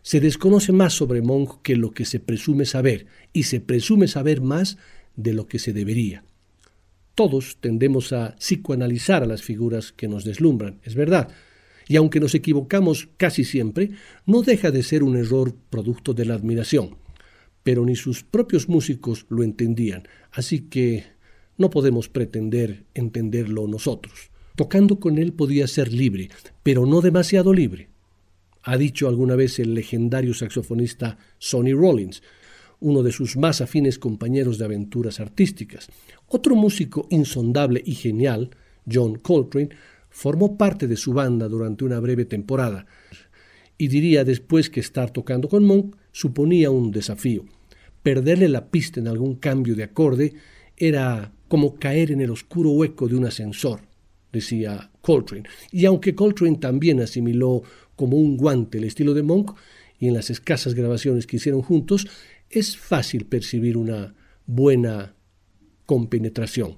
Se 0.00 0.18
desconoce 0.18 0.72
más 0.72 0.94
sobre 0.94 1.20
Monk 1.20 1.60
que 1.60 1.76
lo 1.76 1.90
que 1.90 2.06
se 2.06 2.20
presume 2.20 2.64
saber, 2.64 3.04
y 3.34 3.42
se 3.42 3.60
presume 3.60 4.08
saber 4.08 4.40
más 4.40 4.78
de 5.14 5.34
lo 5.34 5.46
que 5.46 5.58
se 5.58 5.74
debería. 5.74 6.24
Todos 7.14 7.58
tendemos 7.60 8.14
a 8.14 8.34
psicoanalizar 8.36 9.22
a 9.22 9.26
las 9.26 9.42
figuras 9.42 9.92
que 9.92 10.08
nos 10.08 10.24
deslumbran, 10.24 10.80
es 10.84 10.94
verdad, 10.94 11.28
y 11.86 11.96
aunque 11.96 12.18
nos 12.18 12.34
equivocamos 12.34 13.10
casi 13.18 13.44
siempre, 13.44 13.90
no 14.24 14.40
deja 14.40 14.70
de 14.70 14.82
ser 14.82 15.02
un 15.02 15.18
error 15.18 15.54
producto 15.68 16.14
de 16.14 16.24
la 16.24 16.32
admiración. 16.32 16.96
Pero 17.62 17.84
ni 17.84 17.94
sus 17.94 18.24
propios 18.24 18.70
músicos 18.70 19.26
lo 19.28 19.42
entendían, 19.42 20.08
así 20.32 20.60
que 20.60 21.04
no 21.58 21.68
podemos 21.68 22.08
pretender 22.08 22.86
entenderlo 22.94 23.68
nosotros. 23.68 24.30
Tocando 24.56 25.00
con 25.00 25.18
él 25.18 25.32
podía 25.32 25.66
ser 25.66 25.92
libre, 25.92 26.30
pero 26.62 26.86
no 26.86 27.00
demasiado 27.00 27.52
libre. 27.52 27.88
Ha 28.62 28.76
dicho 28.76 29.08
alguna 29.08 29.34
vez 29.34 29.58
el 29.58 29.74
legendario 29.74 30.32
saxofonista 30.32 31.18
Sonny 31.38 31.72
Rollins, 31.72 32.22
uno 32.78 33.02
de 33.02 33.10
sus 33.10 33.36
más 33.36 33.60
afines 33.60 33.98
compañeros 33.98 34.58
de 34.58 34.66
aventuras 34.66 35.18
artísticas. 35.18 35.88
Otro 36.28 36.54
músico 36.54 37.06
insondable 37.10 37.82
y 37.84 37.94
genial, 37.94 38.50
John 38.90 39.16
Coltrane, 39.16 39.70
formó 40.08 40.56
parte 40.56 40.86
de 40.86 40.96
su 40.96 41.12
banda 41.12 41.48
durante 41.48 41.84
una 41.84 41.98
breve 41.98 42.24
temporada 42.24 42.86
y 43.76 43.88
diría 43.88 44.22
después 44.22 44.70
que 44.70 44.80
estar 44.80 45.10
tocando 45.10 45.48
con 45.48 45.64
Monk 45.64 45.96
suponía 46.12 46.70
un 46.70 46.92
desafío. 46.92 47.44
Perderle 48.04 48.48
la 48.48 48.70
pista 48.70 49.00
en 49.00 49.08
algún 49.08 49.34
cambio 49.34 49.74
de 49.74 49.82
acorde 49.82 50.34
era 50.76 51.32
como 51.48 51.74
caer 51.74 52.12
en 52.12 52.20
el 52.20 52.30
oscuro 52.30 52.70
hueco 52.70 53.08
de 53.08 53.16
un 53.16 53.24
ascensor, 53.24 53.80
decía 54.34 54.90
Coltrane. 55.00 55.48
Y 55.72 55.86
aunque 55.86 56.14
Coltrane 56.14 56.58
también 56.58 57.00
asimiló 57.00 57.62
como 57.96 58.18
un 58.18 58.36
guante 58.36 58.78
el 58.78 58.84
estilo 58.84 59.14
de 59.14 59.22
Monk, 59.22 59.56
y 59.98 60.08
en 60.08 60.14
las 60.14 60.28
escasas 60.28 60.74
grabaciones 60.74 61.26
que 61.26 61.36
hicieron 61.36 61.62
juntos, 61.62 62.06
es 62.50 62.76
fácil 62.76 63.24
percibir 63.24 63.76
una 63.76 64.14
buena 64.46 65.14
compenetración. 65.86 66.76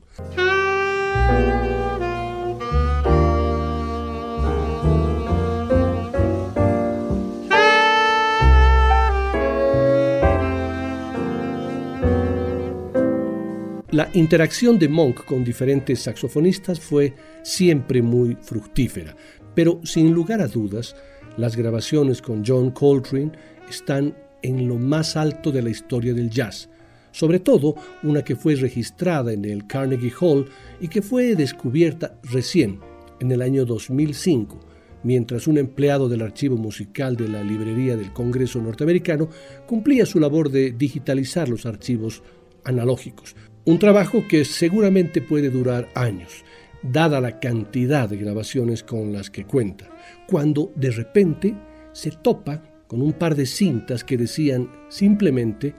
La 13.97 14.11
interacción 14.13 14.79
de 14.79 14.91
Monk 14.91 15.25
con 15.25 15.43
diferentes 15.43 16.01
saxofonistas 16.01 16.79
fue 16.79 17.15
siempre 17.43 18.03
muy 18.03 18.37
fructífera, 18.43 19.17
pero 19.55 19.81
sin 19.85 20.13
lugar 20.13 20.43
a 20.43 20.49
dudas, 20.49 20.95
las 21.39 21.57
grabaciones 21.57 22.21
con 22.21 22.45
John 22.47 22.73
Coltrane 22.73 23.33
están 23.71 24.15
en 24.43 24.69
lo 24.69 24.77
más 24.77 25.17
alto 25.17 25.51
de 25.51 25.63
la 25.63 25.71
historia 25.71 26.13
del 26.13 26.29
jazz, 26.29 26.69
sobre 27.11 27.41
todo 27.41 27.75
una 28.03 28.23
que 28.23 28.37
fue 28.37 28.57
registrada 28.57 29.33
en 29.33 29.47
el 29.47 29.67
Carnegie 29.67 30.13
Hall 30.21 30.45
y 30.79 30.89
que 30.89 31.01
fue 31.01 31.35
descubierta 31.35 32.21
recién, 32.25 32.81
en 33.19 33.33
el 33.33 33.41
año 33.41 33.65
2005, 33.65 34.61
mientras 35.05 35.47
un 35.47 35.57
empleado 35.57 36.07
del 36.11 36.21
archivo 36.21 36.59
musical 36.59 37.17
de 37.17 37.29
la 37.31 37.43
Librería 37.43 37.97
del 37.97 38.13
Congreso 38.13 38.61
norteamericano 38.61 39.31
cumplía 39.67 40.05
su 40.05 40.21
labor 40.21 40.51
de 40.51 40.73
digitalizar 40.73 41.49
los 41.49 41.65
archivos 41.65 42.23
analógicos. 42.63 43.35
Un 43.69 43.81
trabajo 43.81 44.29
que 44.29 44.45
seguramente 44.45 45.21
puede 45.21 45.51
durar 45.51 45.89
años, 45.97 46.45
dada 46.85 47.21
la 47.21 47.41
cantidad 47.41 48.09
de 48.09 48.17
grabaciones 48.17 48.85
con 48.85 49.13
las 49.13 49.29
que 49.29 49.45
cuenta, 49.45 49.89
cuando 50.29 50.73
de 50.77 50.93
repente 50.93 51.57
se 51.93 52.13
topa 52.13 52.63
con 52.87 53.03
un 53.03 53.13
par 53.13 53.35
de 53.35 53.45
cintas 53.45 54.05
que 54.05 54.17
decían 54.17 54.71
simplemente 54.89 55.75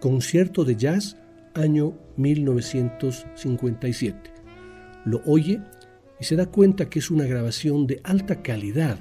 Concierto 0.00 0.64
de 0.64 0.74
Jazz 0.74 1.16
año 1.54 1.96
1957. 2.16 4.18
Lo 5.04 5.22
oye 5.24 5.60
y 6.18 6.24
se 6.24 6.34
da 6.34 6.46
cuenta 6.46 6.90
que 6.90 6.98
es 6.98 7.08
una 7.08 7.24
grabación 7.24 7.86
de 7.86 8.00
alta 8.02 8.42
calidad, 8.42 8.98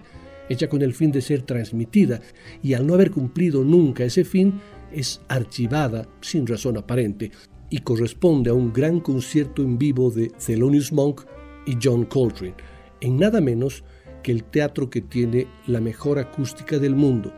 hecha 0.48 0.70
con 0.70 0.84
el 0.84 0.94
fin 0.94 1.12
de 1.12 1.22
ser 1.22 1.42
transmitida, 1.42 2.22
y 2.62 2.76
al 2.76 2.86
no 2.86 2.94
haber 2.94 3.10
cumplido 3.10 3.64
nunca 3.64 4.04
ese 4.04 4.24
fin, 4.24 4.62
es 4.92 5.22
archivada 5.28 6.08
sin 6.22 6.46
razón 6.46 6.78
aparente 6.78 7.32
y 7.70 7.80
corresponde 7.80 8.50
a 8.50 8.54
un 8.54 8.72
gran 8.72 9.00
concierto 9.00 9.62
en 9.62 9.78
vivo 9.78 10.10
de 10.10 10.30
Thelonious 10.30 10.92
Monk 10.92 11.22
y 11.66 11.78
John 11.82 12.06
Coltrane, 12.06 12.56
en 13.02 13.18
nada 13.18 13.42
menos 13.42 13.84
que 14.24 14.32
el 14.32 14.44
teatro 14.44 14.90
que 14.90 15.02
tiene 15.02 15.48
la 15.68 15.82
mejor 15.82 16.20
acústica 16.20 16.80
del 16.80 16.96
mundo, 16.96 17.34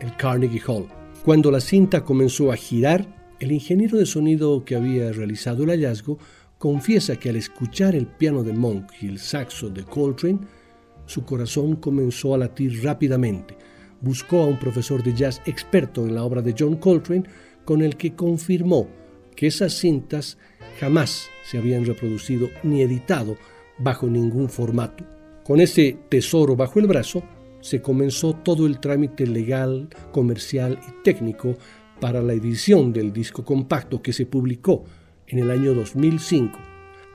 el 0.00 0.16
Carnegie 0.16 0.62
Hall. 0.66 0.86
Cuando 1.24 1.50
la 1.50 1.60
cinta 1.60 2.04
comenzó 2.04 2.52
a 2.52 2.56
girar, 2.56 3.34
el 3.38 3.52
ingeniero 3.52 3.98
de 3.98 4.06
sonido 4.06 4.64
que 4.64 4.76
había 4.76 5.12
realizado 5.12 5.64
el 5.64 5.70
hallazgo 5.70 6.18
confiesa 6.58 7.16
que 7.16 7.28
al 7.28 7.36
escuchar 7.36 7.94
el 7.94 8.06
piano 8.06 8.42
de 8.42 8.52
Monk 8.54 8.92
y 9.00 9.08
el 9.08 9.18
saxo 9.18 9.68
de 9.68 9.84
Coltrane, 9.84 10.40
su 11.04 11.24
corazón 11.24 11.76
comenzó 11.76 12.34
a 12.34 12.38
latir 12.38 12.82
rápidamente. 12.82 13.56
Buscó 14.00 14.42
a 14.42 14.46
un 14.46 14.58
profesor 14.58 15.02
de 15.02 15.14
jazz 15.14 15.42
experto 15.46 16.06
en 16.06 16.14
la 16.14 16.24
obra 16.24 16.42
de 16.42 16.54
John 16.58 16.76
Coltrane, 16.76 17.24
con 17.64 17.82
el 17.82 17.96
que 17.96 18.14
confirmó 18.14 18.88
que 19.36 19.46
esas 19.46 19.74
cintas 19.74 20.38
jamás 20.80 21.28
se 21.44 21.58
habían 21.58 21.84
reproducido 21.84 22.50
ni 22.62 22.82
editado 22.82 23.36
bajo 23.78 24.06
ningún 24.06 24.48
formato. 24.48 25.04
Con 25.44 25.60
ese 25.60 25.96
tesoro 26.08 26.56
bajo 26.56 26.80
el 26.80 26.86
brazo, 26.86 27.22
se 27.60 27.80
comenzó 27.80 28.32
todo 28.34 28.66
el 28.66 28.80
trámite 28.80 29.26
legal, 29.26 29.88
comercial 30.12 30.78
y 30.88 31.02
técnico 31.02 31.56
para 32.00 32.22
la 32.22 32.32
edición 32.32 32.92
del 32.92 33.12
disco 33.12 33.44
compacto 33.44 34.02
que 34.02 34.12
se 34.12 34.26
publicó 34.26 34.84
en 35.26 35.38
el 35.38 35.50
año 35.50 35.74
2005. 35.74 36.58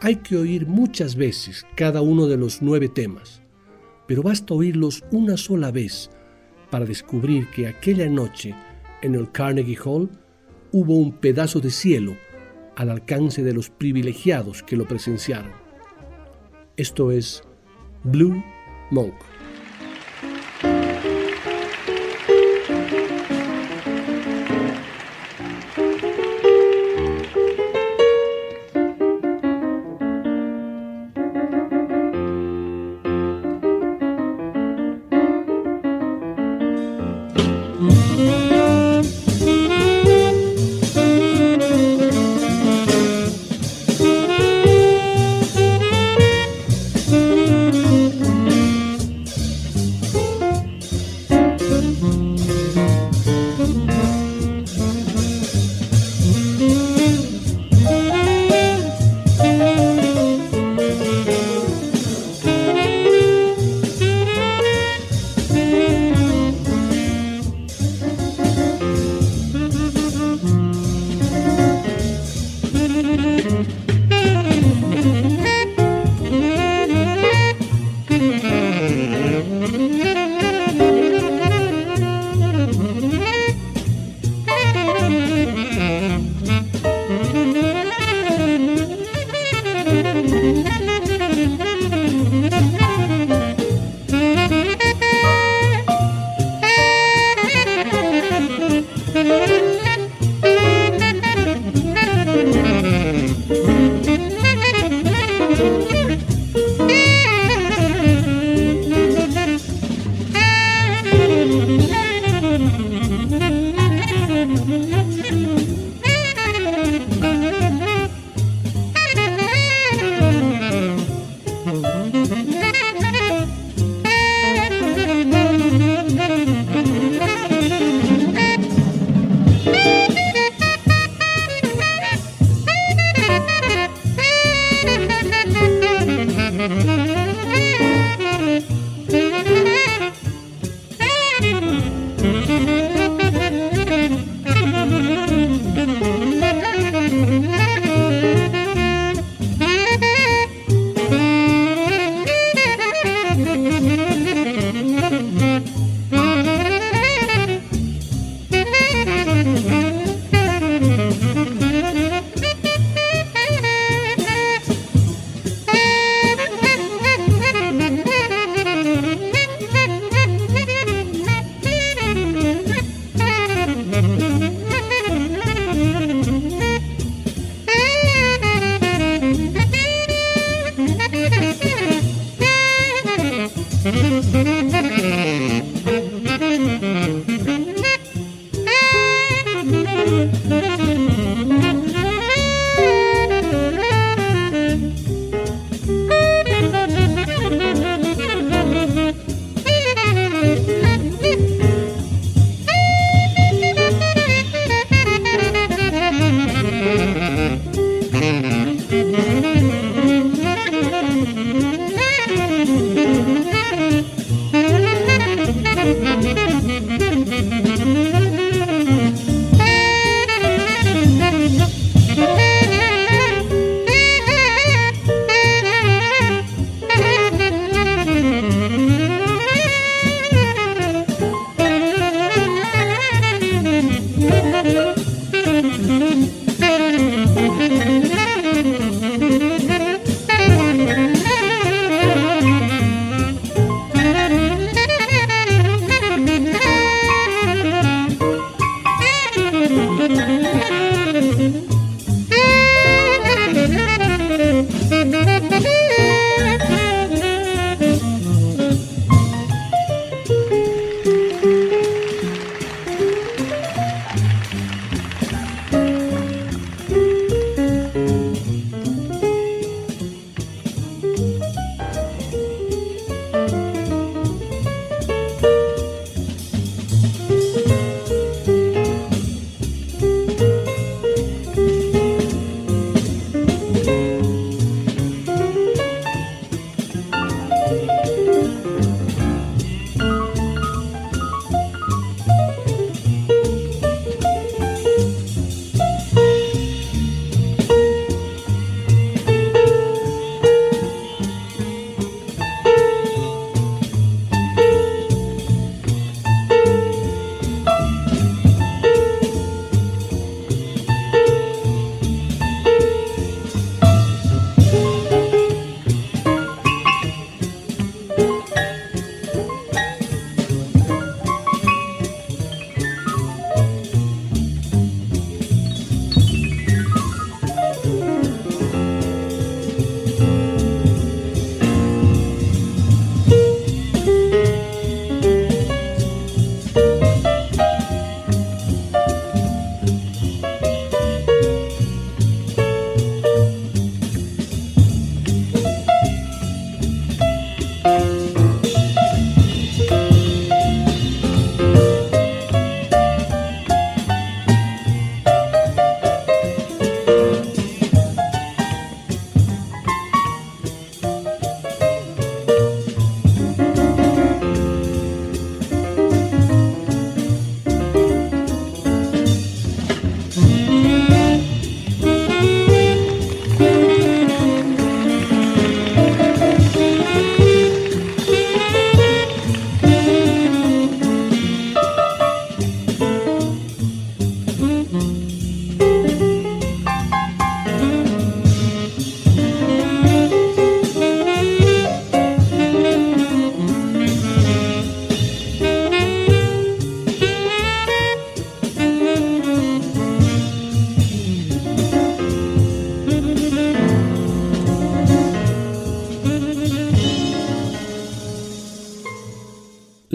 Hay 0.01 0.17
que 0.17 0.35
oír 0.35 0.67
muchas 0.67 1.15
veces 1.15 1.65
cada 1.75 2.01
uno 2.01 2.27
de 2.27 2.37
los 2.37 2.61
nueve 2.61 2.89
temas, 2.89 3.41
pero 4.07 4.23
basta 4.23 4.53
oírlos 4.53 5.03
una 5.11 5.37
sola 5.37 5.71
vez 5.71 6.09
para 6.69 6.85
descubrir 6.85 7.49
que 7.51 7.67
aquella 7.67 8.09
noche 8.09 8.55
en 9.01 9.15
el 9.15 9.31
Carnegie 9.31 9.77
Hall 9.83 10.09
hubo 10.71 10.95
un 10.95 11.11
pedazo 11.13 11.59
de 11.59 11.69
cielo 11.69 12.15
al 12.75 12.89
alcance 12.89 13.43
de 13.43 13.53
los 13.53 13.69
privilegiados 13.69 14.63
que 14.63 14.77
lo 14.77 14.87
presenciaron. 14.87 15.51
Esto 16.77 17.11
es 17.11 17.43
Blue 18.03 18.43
Monk. 18.89 19.30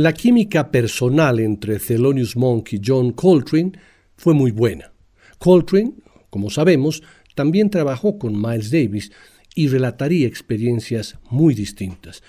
La 0.07 0.15
química 0.15 0.71
personal 0.71 1.41
entre 1.41 1.81
Thelonious 1.81 2.37
Monk 2.37 2.75
y 2.75 2.81
John 2.81 3.11
Coltrane 3.11 3.73
fue 4.17 4.35
muy 4.35 4.53
buena. 4.53 4.93
Coltrane, 5.41 5.95
como 6.31 6.49
sabemos, 6.49 7.03
también 7.35 7.71
trabajó 7.71 8.17
con 8.17 8.41
Miles 8.41 8.71
Davis 8.71 9.11
y 9.57 9.67
relataría 9.67 10.29
experiencias 10.29 11.19
muy 11.29 11.55
distintas. 11.57 12.23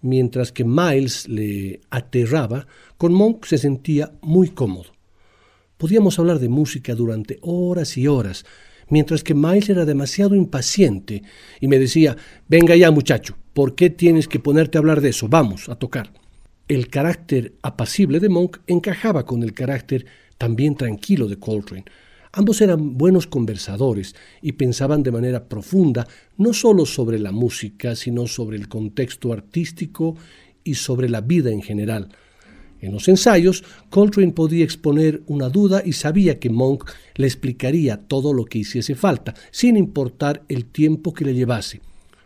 Mientras 0.00 0.52
que 0.52 0.64
Miles 0.64 1.28
le 1.28 1.82
aterraba, 1.90 2.66
con 2.96 3.12
Monk 3.12 3.44
se 3.44 3.58
sentía 3.58 4.10
muy 4.22 4.48
cómodo. 4.48 4.94
Podíamos 5.76 6.18
hablar 6.18 6.38
de 6.38 6.48
música 6.48 6.94
durante 6.94 7.40
horas 7.42 7.98
y 7.98 8.06
horas, 8.08 8.46
mientras 8.88 9.22
que 9.22 9.34
Miles 9.34 9.68
era 9.68 9.84
demasiado 9.84 10.34
impaciente 10.34 11.22
y 11.60 11.68
me 11.68 11.78
decía, 11.78 12.16
venga 12.48 12.74
ya 12.74 12.90
muchacho, 12.90 13.36
¿por 13.52 13.74
qué 13.74 13.90
tienes 13.90 14.28
que 14.28 14.40
ponerte 14.40 14.78
a 14.78 14.80
hablar 14.80 15.02
de 15.02 15.10
eso? 15.10 15.28
Vamos 15.28 15.68
a 15.68 15.74
tocar. 15.74 16.10
El 16.68 16.88
carácter 16.88 17.54
apacible 17.62 18.20
de 18.20 18.28
Monk 18.28 18.58
encajaba 18.66 19.24
con 19.24 19.42
el 19.42 19.54
carácter 19.54 20.04
también 20.36 20.74
tranquilo 20.74 21.26
de 21.26 21.38
Coltrane. 21.38 21.86
Ambos 22.30 22.60
eran 22.60 22.98
buenos 22.98 23.26
conversadores 23.26 24.14
y 24.42 24.52
pensaban 24.52 25.02
de 25.02 25.10
manera 25.10 25.48
profunda 25.48 26.06
no 26.36 26.52
solo 26.52 26.84
sobre 26.84 27.18
la 27.18 27.32
música, 27.32 27.96
sino 27.96 28.26
sobre 28.26 28.58
el 28.58 28.68
contexto 28.68 29.32
artístico 29.32 30.16
y 30.62 30.74
sobre 30.74 31.08
la 31.08 31.22
vida 31.22 31.50
en 31.50 31.62
general. 31.62 32.10
En 32.82 32.92
los 32.92 33.08
ensayos, 33.08 33.64
Coltrane 33.88 34.32
podía 34.32 34.64
exponer 34.64 35.22
una 35.26 35.48
duda 35.48 35.80
y 35.82 35.94
sabía 35.94 36.38
que 36.38 36.50
Monk 36.50 36.84
le 37.14 37.26
explicaría 37.26 37.96
todo 37.96 38.34
lo 38.34 38.44
que 38.44 38.58
hiciese 38.58 38.94
falta, 38.94 39.32
sin 39.50 39.78
importar 39.78 40.44
el 40.50 40.66
tiempo 40.66 41.14
que 41.14 41.24
le 41.24 41.32
llevase. 41.32 41.80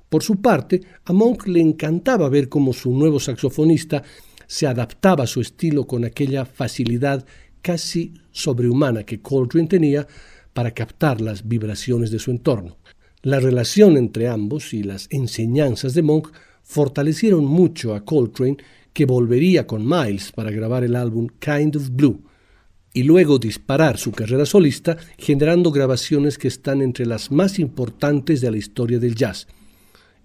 Por 0.09 0.23
su 0.23 0.43
parte, 0.43 0.83
a 1.07 1.15
Monk 1.15 1.47
le 1.47 1.61
encantaba 1.61 2.29
ver 2.29 2.51
cómo 2.51 2.75
su 2.75 2.93
nuevo 2.93 3.19
saxofonista 3.19 4.03
se 4.47 4.67
adaptaba 4.67 5.25
a 5.25 5.27
su 5.27 5.41
estilo 5.41 5.87
con 5.87 6.05
aquella 6.05 6.45
facilidad 6.45 7.25
casi 7.63 8.15
sobrehumana 8.31 9.05
que 9.05 9.21
Coltrane 9.21 9.69
tenía 9.69 10.07
para 10.53 10.73
captar 10.73 11.21
las 11.21 11.49
vibraciones 11.49 12.11
de 12.11 12.19
su 12.19 12.31
entorno. 12.31 12.77
La 13.23 13.41
relación 13.41 13.97
entre 13.97 14.29
ambos 14.29 14.75
y 14.75 14.83
las 14.83 15.07
enseñanzas 15.11 15.95
de 15.95 16.03
Monk 16.03 16.29
fortalecieron 16.63 17.45
mucho 17.45 17.95
a 17.95 18.05
Coltrane 18.05 18.57
que 18.93 19.07
volvería 19.07 19.67
con 19.67 19.89
Miles 19.89 20.33
para 20.33 20.51
grabar 20.51 20.85
el 20.85 20.97
álbum 20.97 21.29
Kind 21.39 21.77
of 21.77 21.91
Blue 21.91 22.23
y 22.93 23.05
luego 23.05 23.39
disparar 23.39 23.97
su 23.97 24.13
carrera 24.13 24.45
solista 24.45 24.97
generando 25.17 25.71
grabaciones 25.71 26.37
que 26.37 26.49
están 26.49 26.83
entre 26.83 27.07
las 27.07 27.31
más 27.31 27.59
importantes 27.59 28.41
de 28.41 28.51
la 28.51 28.59
historia 28.59 28.99
del 28.99 29.15
jazz. 29.15 29.47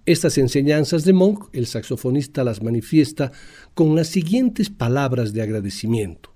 Estas 0.08 0.38
enseñanzas 0.38 1.04
de 1.04 1.12
Monk, 1.12 1.50
el 1.52 1.66
saxofonista 1.68 2.46
las 2.46 2.64
manifiesta 2.64 3.34
con 3.74 3.94
las 3.94 4.08
siguientes 4.08 4.70
palabras 4.70 5.34
de 5.34 5.42
agradecimiento. 5.42 6.34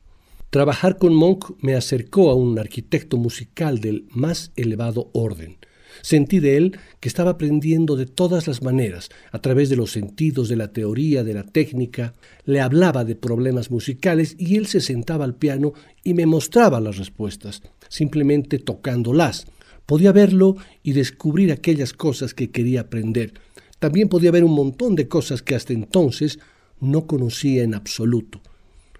Trabajar 0.49 0.97
con 0.97 1.13
Monk 1.13 1.51
me 1.61 1.76
acercó 1.76 2.32
a 2.32 2.36
un 2.36 2.59
arquitecto 2.59 3.15
musical 3.15 3.80
del 3.80 4.07
más 4.09 4.51
elevado 4.57 5.09
orden. 5.13 5.55
Sentí 6.01 6.41
de 6.41 6.57
él 6.57 6.78
que 6.99 7.07
estaba 7.07 7.32
aprendiendo 7.32 7.95
de 7.95 8.07
todas 8.07 8.45
las 8.45 8.61
maneras, 8.61 9.07
a 9.32 9.39
través 9.39 9.69
de 9.69 9.78
los 9.78 9.93
sentidos, 9.93 10.49
de 10.49 10.57
la 10.57 10.74
teoría, 10.74 11.24
de 11.24 11.34
la 11.34 11.43
técnica. 11.43 12.13
Le 12.43 12.59
hablaba 12.59 13.05
de 13.05 13.15
problemas 13.15 13.72
musicales 13.72 14.36
y 14.38 14.57
él 14.57 14.67
se 14.67 14.82
sentaba 14.82 15.24
al 15.24 15.36
piano 15.36 15.72
y 16.03 16.13
me 16.13 16.26
mostraba 16.26 16.82
las 16.82 16.97
respuestas, 16.97 17.61
simplemente 17.88 18.59
tocándolas. 18.59 19.47
Podía 19.86 20.11
verlo 20.11 20.57
y 20.84 20.91
descubrir 20.91 21.53
aquellas 21.53 21.93
cosas 21.93 22.34
que 22.34 22.51
quería 22.51 22.82
aprender. 22.82 23.34
También 23.82 24.09
podía 24.09 24.29
ver 24.29 24.43
un 24.43 24.53
montón 24.53 24.95
de 24.95 25.07
cosas 25.07 25.41
que 25.41 25.55
hasta 25.55 25.73
entonces 25.73 26.38
no 26.79 27.07
conocía 27.07 27.63
en 27.63 27.73
absoluto. 27.73 28.39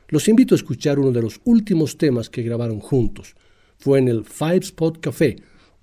Los 0.08 0.28
invito 0.28 0.56
a 0.56 0.58
escuchar 0.58 0.98
uno 0.98 1.12
de 1.12 1.22
los 1.22 1.40
últimos 1.44 2.00
temas 2.00 2.32
que 2.32 2.42
grabaron 2.42 2.80
juntos. 2.80 3.36
Fue 3.78 4.00
en 4.00 4.08
el 4.08 4.26
Five 4.26 4.62
Spot 4.62 5.00
Café, 5.00 5.36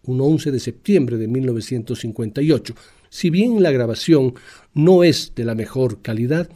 un 0.03 0.21
11 0.21 0.51
de 0.51 0.59
septiembre 0.59 1.17
de 1.17 1.29
1958. 1.29 2.75
Si 3.09 3.31
bien 3.31 3.63
la 3.63 3.71
grabación 3.71 4.35
no 4.75 5.05
es 5.05 5.33
de 5.37 5.45
la 5.45 5.55
mejor 5.55 6.03
calidad, 6.03 6.51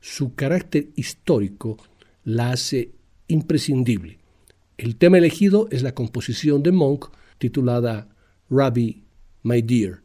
su 0.00 0.34
carácter 0.34 0.88
histórico 0.96 1.76
la 2.24 2.50
hace 2.50 2.90
imprescindible. 3.28 4.18
El 4.76 4.96
tema 4.96 5.18
elegido 5.18 5.68
es 5.70 5.84
la 5.84 5.94
composición 5.94 6.64
de 6.64 6.72
Monk 6.72 7.10
titulada 7.38 8.08
Rabbi, 8.50 9.04
My 9.44 9.62
Dear. 9.62 10.00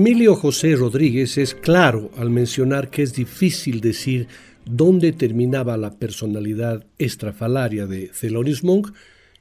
Emilio 0.00 0.34
José 0.34 0.76
Rodríguez 0.76 1.36
es 1.36 1.54
claro 1.54 2.10
al 2.16 2.30
mencionar 2.30 2.88
que 2.88 3.02
es 3.02 3.12
difícil 3.12 3.82
decir 3.82 4.28
dónde 4.64 5.12
terminaba 5.12 5.76
la 5.76 5.98
personalidad 5.98 6.86
estrafalaria 6.96 7.86
de 7.86 8.08
Thelonious 8.08 8.64
Monk 8.64 8.94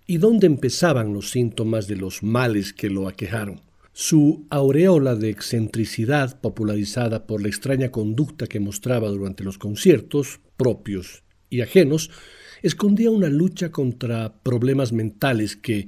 y 0.06 0.18
dónde 0.18 0.48
empezaban 0.48 1.14
los 1.14 1.30
síntomas 1.30 1.88
de 1.88 1.96
los 1.96 2.24
males 2.24 2.74
que 2.74 2.90
lo 2.90 3.08
aquejaron. 3.08 3.62
Su 3.94 4.48
aureola 4.50 5.16
de 5.16 5.30
excentricidad, 5.30 6.42
popularizada 6.42 7.26
por 7.26 7.42
la 7.42 7.48
extraña 7.48 7.90
conducta 7.90 8.46
que 8.46 8.60
mostraba 8.60 9.08
durante 9.08 9.46
los 9.46 9.58
conciertos, 9.58 10.42
propios 10.58 11.24
y 11.50 11.62
ajenos, 11.62 12.12
escondía 12.62 13.12
una 13.12 13.30
lucha 13.30 13.72
contra 13.72 14.34
problemas 14.44 14.92
mentales 14.92 15.56
que, 15.56 15.86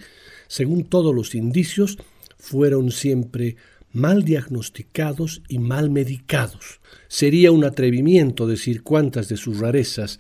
según 0.48 0.86
todos 0.86 1.14
los 1.14 1.36
indicios, 1.36 1.98
fueron 2.38 2.92
siempre 2.92 3.58
mal 3.94 4.24
diagnosticados 4.24 5.42
y 5.48 5.60
mal 5.60 5.90
medicados. 5.90 6.80
Sería 7.08 7.52
un 7.52 7.64
atrevimiento 7.64 8.48
decir 8.48 8.84
cuántas 8.84 9.28
de 9.30 9.38
sus 9.38 9.60
rarezas 9.60 10.20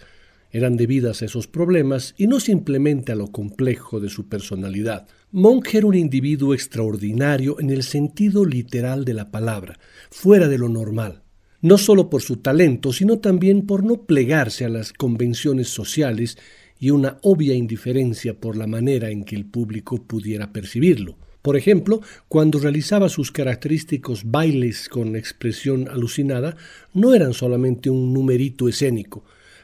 eran 0.52 0.76
debidas 0.76 1.22
a 1.22 1.26
esos 1.26 1.48
problemas 1.48 2.14
y 2.18 2.28
no 2.28 2.40
simplemente 2.40 3.12
a 3.12 3.16
lo 3.16 3.32
complejo 3.32 4.00
de 4.00 4.10
su 4.10 4.28
personalidad. 4.28 5.08
Monk 5.32 5.74
era 5.74 5.88
un 5.88 5.96
individuo 5.96 6.54
extraordinario 6.54 7.60
en 7.60 7.70
el 7.70 7.84
sentido 7.84 8.44
literal 8.44 9.06
de 9.06 9.14
la 9.14 9.32
palabra, 9.32 9.80
fuera 10.10 10.50
de 10.50 10.58
lo 10.58 10.68
normal, 10.68 11.24
no 11.62 11.78
solo 11.78 12.10
por 12.10 12.22
su 12.22 12.38
talento, 12.38 12.92
sino 12.92 13.20
también 13.20 13.66
por 13.66 13.84
no 13.84 14.04
plegarse 14.04 14.66
a 14.66 14.70
las 14.70 14.92
convenciones 14.92 15.70
sociales 15.70 16.38
y 16.80 16.90
una 16.90 17.18
obvia 17.22 17.54
indiferencia 17.54 18.34
por 18.34 18.58
la 18.58 18.68
manera 18.68 19.10
en 19.10 19.24
que 19.24 19.36
el 19.36 19.46
público 19.46 20.04
pudiera 20.04 20.52
percibirlo. 20.52 21.18
Por 21.42 21.58
ejemplo, 21.58 22.02
cuando 22.28 22.60
realizaba 22.60 23.10
sus 23.10 23.32
característicos 23.32 24.30
bailes 24.30 24.90
con 24.90 25.16
expresión 25.16 25.88
alucinada, 25.90 26.56
no 26.94 27.16
eran 27.16 27.34
solamente 27.34 27.90
un 27.90 28.14
numerito 28.14 28.70
escénico, 28.70 29.24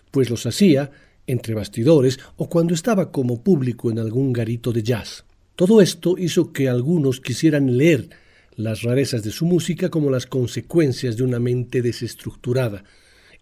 pues 0.09 0.29
los 0.29 0.45
hacía 0.47 0.89
entre 1.27 1.53
bastidores 1.53 2.19
o 2.37 2.49
cuando 2.49 2.73
estaba 2.73 3.11
como 3.11 3.43
público 3.43 3.91
en 3.91 3.99
algún 3.99 4.33
garito 4.33 4.71
de 4.71 4.81
jazz. 4.81 5.25
Todo 5.55 5.81
esto 5.81 6.17
hizo 6.17 6.51
que 6.51 6.69
algunos 6.69 7.19
quisieran 7.19 7.77
leer 7.77 8.09
las 8.55 8.81
rarezas 8.81 9.21
de 9.23 9.31
su 9.31 9.45
música 9.45 9.89
como 9.89 10.09
las 10.09 10.25
consecuencias 10.25 11.15
de 11.15 11.23
una 11.23 11.39
mente 11.39 11.83
desestructurada, 11.83 12.83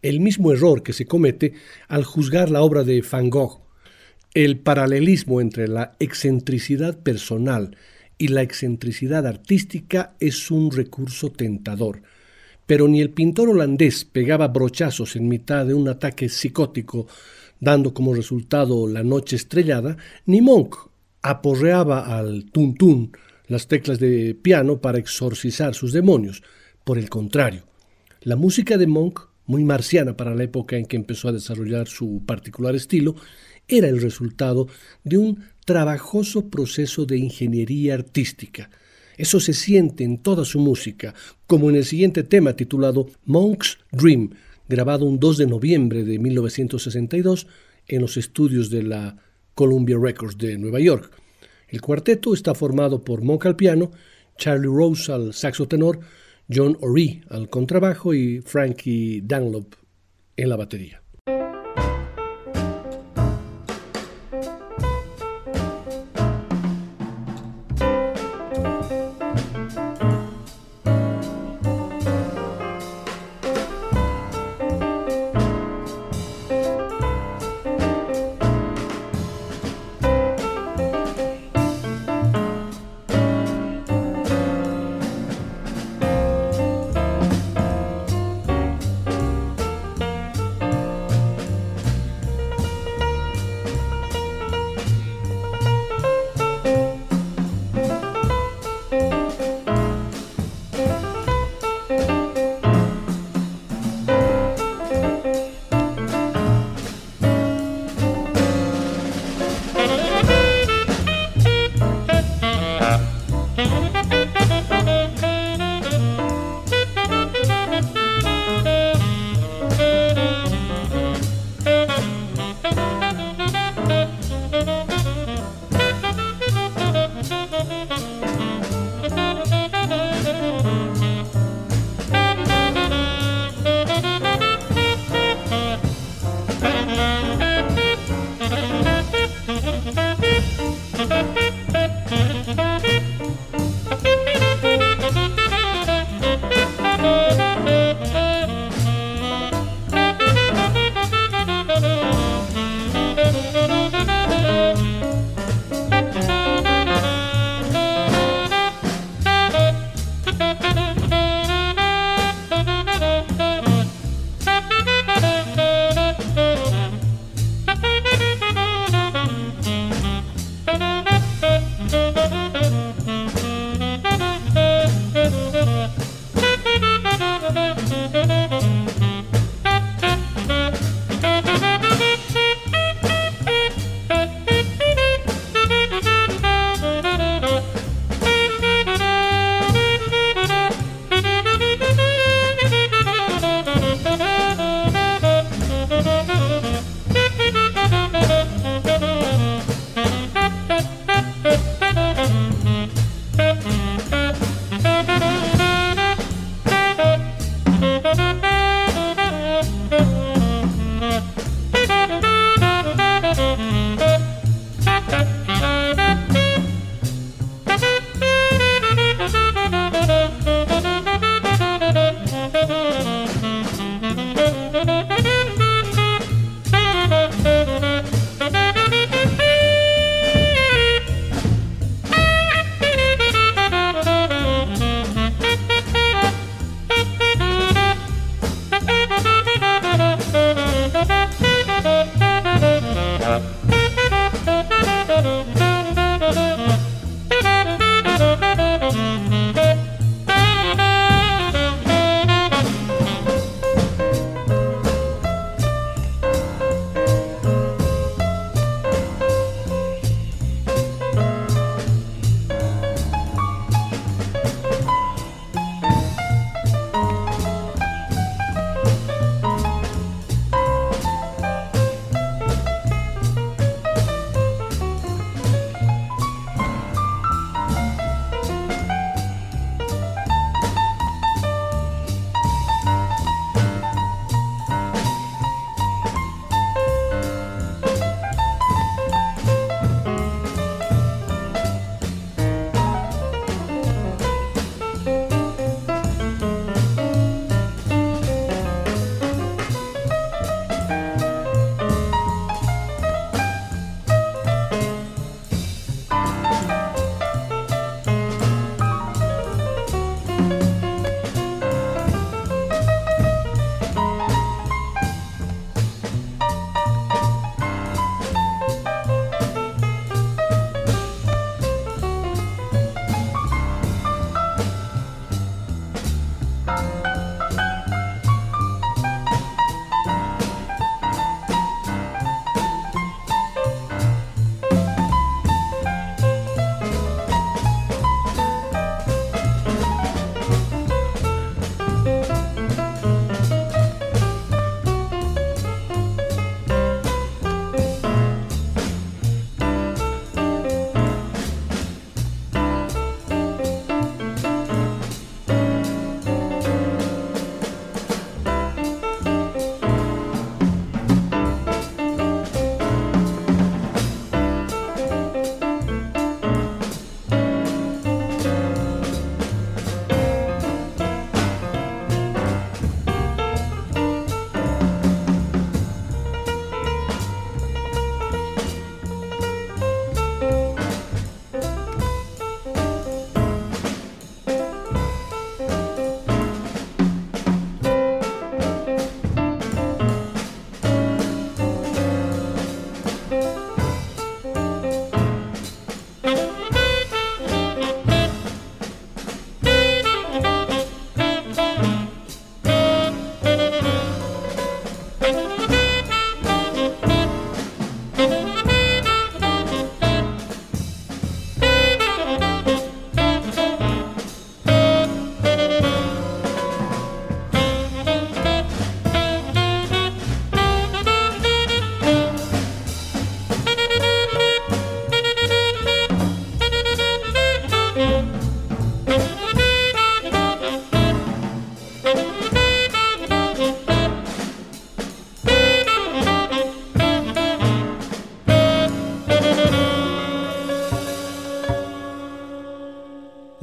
el 0.02 0.20
mismo 0.20 0.52
error 0.52 0.84
que 0.84 0.94
se 0.94 1.06
comete 1.06 1.54
al 1.88 2.04
juzgar 2.04 2.50
la 2.50 2.62
obra 2.62 2.84
de 2.84 3.02
Van 3.10 3.30
Gogh. 3.30 3.62
El 4.34 4.60
paralelismo 4.60 5.40
entre 5.40 5.70
la 5.70 5.96
excentricidad 6.00 7.00
personal 7.00 7.78
y 8.18 8.30
la 8.30 8.42
excentricidad 8.42 9.28
artística 9.28 10.16
es 10.20 10.52
un 10.52 10.72
recurso 10.72 11.32
tentador. 11.32 12.02
Pero 12.66 12.88
ni 12.88 13.02
el 13.02 13.12
pintor 13.12 13.50
holandés 13.50 14.06
pegaba 14.06 14.48
brochazos 14.48 15.16
en 15.16 15.28
mitad 15.28 15.66
de 15.66 15.74
un 15.74 15.88
ataque 15.88 16.30
psicótico, 16.30 17.08
dando 17.60 17.94
como 17.94 18.14
resultado 18.14 18.88
la 18.88 19.04
noche 19.04 19.36
estrellada, 19.36 19.98
ni 20.26 20.42
Monk 20.42 20.76
aporreaba 21.22 22.18
al 22.18 22.46
tuntún 22.52 23.12
las 23.48 23.68
teclas 23.68 24.00
de 24.00 24.36
piano 24.36 24.80
para 24.80 24.98
exorcizar 24.98 25.76
sus 25.76 25.92
demonios. 25.92 26.44
Por 26.84 26.98
el 26.98 27.10
contrario, 27.10 27.64
la 28.22 28.36
música 28.36 28.78
de 28.78 28.88
Monk, 28.88 29.22
muy 29.46 29.64
marciana 29.64 30.18
para 30.18 30.34
la 30.34 30.44
época 30.44 30.78
en 30.78 30.86
que 30.86 30.96
empezó 30.96 31.28
a 31.28 31.34
desarrollar 31.34 31.88
su 31.88 32.24
particular 32.26 32.76
estilo, 32.76 33.16
era 33.68 33.88
el 33.88 34.02
resultado 34.02 34.68
de 35.04 35.18
un 35.18 35.44
trabajoso 35.66 36.50
proceso 36.50 37.06
de 37.06 37.18
ingeniería 37.18 37.96
artística. 37.96 38.70
Eso 39.18 39.40
se 39.40 39.54
siente 39.54 40.04
en 40.04 40.20
toda 40.20 40.46
su 40.46 40.60
música, 40.60 41.14
como 41.48 41.70
en 41.70 41.78
el 41.78 41.86
siguiente 41.86 42.24
tema 42.24 42.54
titulado 42.54 43.08
Monk's 43.26 43.80
Dream, 43.92 44.32
grabado 44.70 45.06
un 45.06 45.20
2 45.20 45.38
de 45.38 45.48
noviembre 45.48 46.04
de 46.04 46.20
1962 46.20 47.48
en 47.88 48.02
los 48.02 48.18
estudios 48.18 48.70
de 48.70 48.84
la 48.84 49.18
Columbia 49.54 49.98
Records 50.00 50.38
de 50.38 50.58
Nueva 50.58 50.80
York. 50.80 51.12
El 51.68 51.82
cuarteto 51.82 52.34
está 52.34 52.54
formado 52.54 53.04
por 53.04 53.24
Monk 53.24 53.46
al 53.46 53.56
piano, 53.56 53.92
Charlie 54.38 54.68
Rose 54.68 55.12
al 55.12 55.34
saxo 55.34 55.68
tenor, 55.68 56.00
John 56.54 56.78
O'Ree 56.82 57.22
al 57.30 57.50
contrabajo 57.50 58.14
y 58.14 58.42
Frankie 58.42 59.22
Dunlop 59.22 59.76
en 60.36 60.50
la 60.50 60.58
batería. 60.58 61.05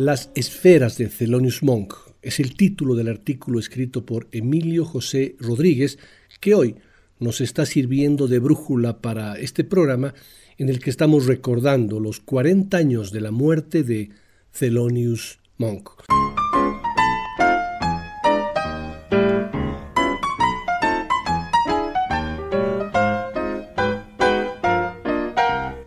Las 0.04 0.30
esferas 0.34 0.98
de 0.98 1.06
Thelonious 1.06 1.62
Monk 1.62 1.94
es 2.22 2.40
el 2.40 2.56
título 2.56 2.96
del 2.96 3.06
artículo 3.06 3.60
escrito 3.60 4.04
por 4.04 4.26
Emilio 4.32 4.84
José 4.84 5.36
Rodríguez 5.38 5.96
que 6.40 6.56
hoy 6.56 6.74
nos 7.20 7.40
está 7.40 7.66
sirviendo 7.66 8.26
de 8.26 8.40
brújula 8.40 9.00
para 9.00 9.38
este 9.38 9.62
programa 9.62 10.12
en 10.58 10.70
el 10.70 10.80
que 10.80 10.90
estamos 10.90 11.26
recordando 11.26 12.00
los 12.00 12.18
40 12.18 12.76
años 12.76 13.12
de 13.12 13.20
la 13.20 13.30
muerte 13.30 13.84
de 13.84 14.10
Thelonious 14.50 15.38
Monk. 15.58 15.90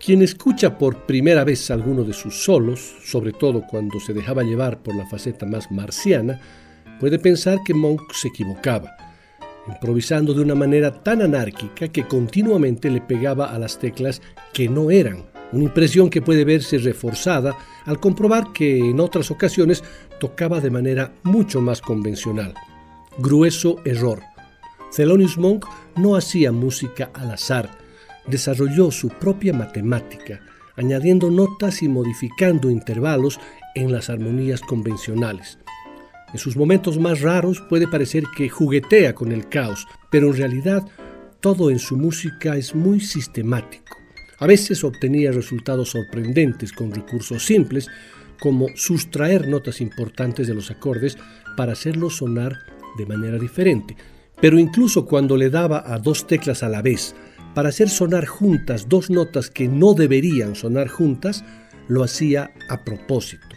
Quien 0.05 0.21
escucha 0.21 0.77
por 0.77 1.07
primera 1.07 1.43
vez 1.43 1.71
alguno 1.71 2.03
de 2.03 2.13
sus 2.13 2.43
solos, 2.43 2.79
sobre 3.03 3.31
todo 3.31 3.65
cuando 3.65 3.99
se 3.99 4.13
dejaba 4.13 4.43
llevar 4.43 4.83
por 4.83 4.95
la 4.95 5.07
faceta 5.07 5.47
más 5.47 5.71
marciana, 5.71 6.39
puede 6.99 7.17
pensar 7.17 7.57
que 7.65 7.73
Monk 7.73 8.13
se 8.13 8.27
equivocaba, 8.27 8.95
improvisando 9.67 10.35
de 10.35 10.43
una 10.43 10.53
manera 10.53 11.01
tan 11.01 11.23
anárquica 11.23 11.87
que 11.87 12.03
continuamente 12.03 12.91
le 12.91 13.01
pegaba 13.01 13.47
a 13.47 13.57
las 13.57 13.79
teclas 13.79 14.21
que 14.53 14.69
no 14.69 14.91
eran, 14.91 15.25
una 15.51 15.63
impresión 15.63 16.11
que 16.11 16.21
puede 16.21 16.45
verse 16.45 16.77
reforzada 16.77 17.57
al 17.85 17.99
comprobar 17.99 18.53
que 18.53 18.77
en 18.77 18.99
otras 18.99 19.31
ocasiones 19.31 19.83
tocaba 20.19 20.61
de 20.61 20.69
manera 20.69 21.13
mucho 21.23 21.61
más 21.61 21.81
convencional. 21.81 22.53
Grueso 23.17 23.77
error. 23.85 24.21
Thelonious 24.95 25.39
Monk 25.39 25.65
no 25.95 26.15
hacía 26.15 26.51
música 26.51 27.09
al 27.15 27.31
azar, 27.31 27.84
desarrolló 28.27 28.91
su 28.91 29.09
propia 29.09 29.53
matemática, 29.53 30.41
añadiendo 30.75 31.29
notas 31.29 31.81
y 31.81 31.87
modificando 31.87 32.69
intervalos 32.69 33.39
en 33.75 33.91
las 33.91 34.09
armonías 34.09 34.61
convencionales. 34.61 35.59
En 36.33 36.39
sus 36.39 36.57
momentos 36.57 36.99
más 36.99 37.21
raros 37.21 37.61
puede 37.69 37.87
parecer 37.87 38.23
que 38.35 38.49
juguetea 38.49 39.15
con 39.15 39.31
el 39.31 39.47
caos, 39.47 39.87
pero 40.11 40.27
en 40.27 40.37
realidad 40.37 40.85
todo 41.39 41.69
en 41.69 41.79
su 41.79 41.95
música 41.95 42.57
es 42.57 42.75
muy 42.75 42.99
sistemático. 42.99 43.95
A 44.39 44.47
veces 44.47 44.83
obtenía 44.83 45.31
resultados 45.31 45.91
sorprendentes 45.91 46.73
con 46.73 46.91
recursos 46.91 47.45
simples, 47.45 47.87
como 48.39 48.67
sustraer 48.75 49.47
notas 49.47 49.79
importantes 49.79 50.47
de 50.47 50.53
los 50.53 50.71
acordes 50.71 51.17
para 51.55 51.73
hacerlos 51.73 52.17
sonar 52.17 52.57
de 52.97 53.05
manera 53.05 53.37
diferente. 53.37 53.95
Pero 54.41 54.59
incluso 54.59 55.05
cuando 55.05 55.37
le 55.37 55.49
daba 55.49 55.83
a 55.85 55.99
dos 55.99 56.27
teclas 56.27 56.63
a 56.63 56.69
la 56.69 56.81
vez, 56.81 57.15
para 57.55 57.69
hacer 57.69 57.89
sonar 57.89 58.25
juntas 58.25 58.87
dos 58.89 59.09
notas 59.09 59.49
que 59.49 59.67
no 59.67 59.93
deberían 59.93 60.55
sonar 60.55 60.89
juntas, 60.89 61.43
lo 61.87 62.03
hacía 62.03 62.51
a 62.69 62.83
propósito. 62.83 63.55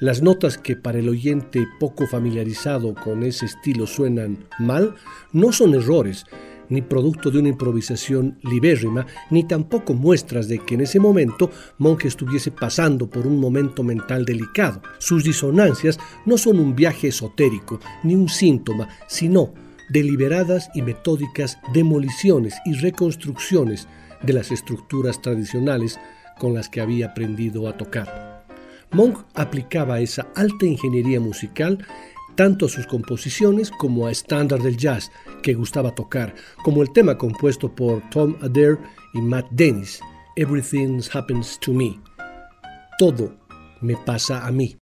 Las 0.00 0.20
notas 0.20 0.58
que 0.58 0.76
para 0.76 0.98
el 0.98 1.08
oyente 1.08 1.66
poco 1.80 2.06
familiarizado 2.06 2.94
con 2.94 3.22
ese 3.22 3.46
estilo 3.46 3.86
suenan 3.86 4.46
mal 4.58 4.94
no 5.32 5.52
son 5.52 5.74
errores, 5.74 6.24
ni 6.68 6.82
producto 6.82 7.30
de 7.30 7.38
una 7.38 7.50
improvisación 7.50 8.38
libérrima, 8.42 9.06
ni 9.30 9.44
tampoco 9.44 9.94
muestras 9.94 10.48
de 10.48 10.58
que 10.58 10.74
en 10.74 10.82
ese 10.82 10.98
momento 10.98 11.50
Monk 11.78 12.04
estuviese 12.04 12.50
pasando 12.50 13.08
por 13.08 13.26
un 13.26 13.38
momento 13.38 13.82
mental 13.82 14.24
delicado. 14.24 14.82
Sus 14.98 15.22
disonancias 15.22 15.98
no 16.26 16.36
son 16.36 16.58
un 16.58 16.74
viaje 16.74 17.08
esotérico, 17.08 17.78
ni 18.02 18.14
un 18.14 18.28
síntoma, 18.28 18.88
sino 19.06 19.52
deliberadas 19.92 20.70
y 20.74 20.82
metódicas 20.82 21.58
demoliciones 21.72 22.54
y 22.64 22.74
reconstrucciones 22.74 23.88
de 24.22 24.32
las 24.32 24.50
estructuras 24.50 25.20
tradicionales 25.20 26.00
con 26.38 26.54
las 26.54 26.68
que 26.68 26.80
había 26.80 27.06
aprendido 27.06 27.68
a 27.68 27.76
tocar. 27.76 28.44
Monk 28.92 29.24
aplicaba 29.34 30.00
esa 30.00 30.28
alta 30.34 30.66
ingeniería 30.66 31.20
musical 31.20 31.84
tanto 32.34 32.66
a 32.66 32.68
sus 32.68 32.86
composiciones 32.86 33.70
como 33.70 34.06
a 34.06 34.10
estándar 34.10 34.60
del 34.60 34.76
jazz 34.76 35.10
que 35.42 35.54
gustaba 35.54 35.94
tocar, 35.94 36.34
como 36.64 36.82
el 36.82 36.92
tema 36.92 37.18
compuesto 37.18 37.74
por 37.74 38.02
Tom 38.10 38.36
Adair 38.40 38.78
y 39.12 39.20
Matt 39.20 39.46
Dennis, 39.50 40.00
Everything 40.36 41.00
Happens 41.12 41.58
to 41.60 41.72
Me. 41.72 41.98
Todo 42.98 43.36
me 43.80 43.96
pasa 43.96 44.46
a 44.46 44.52
mí. 44.52 44.81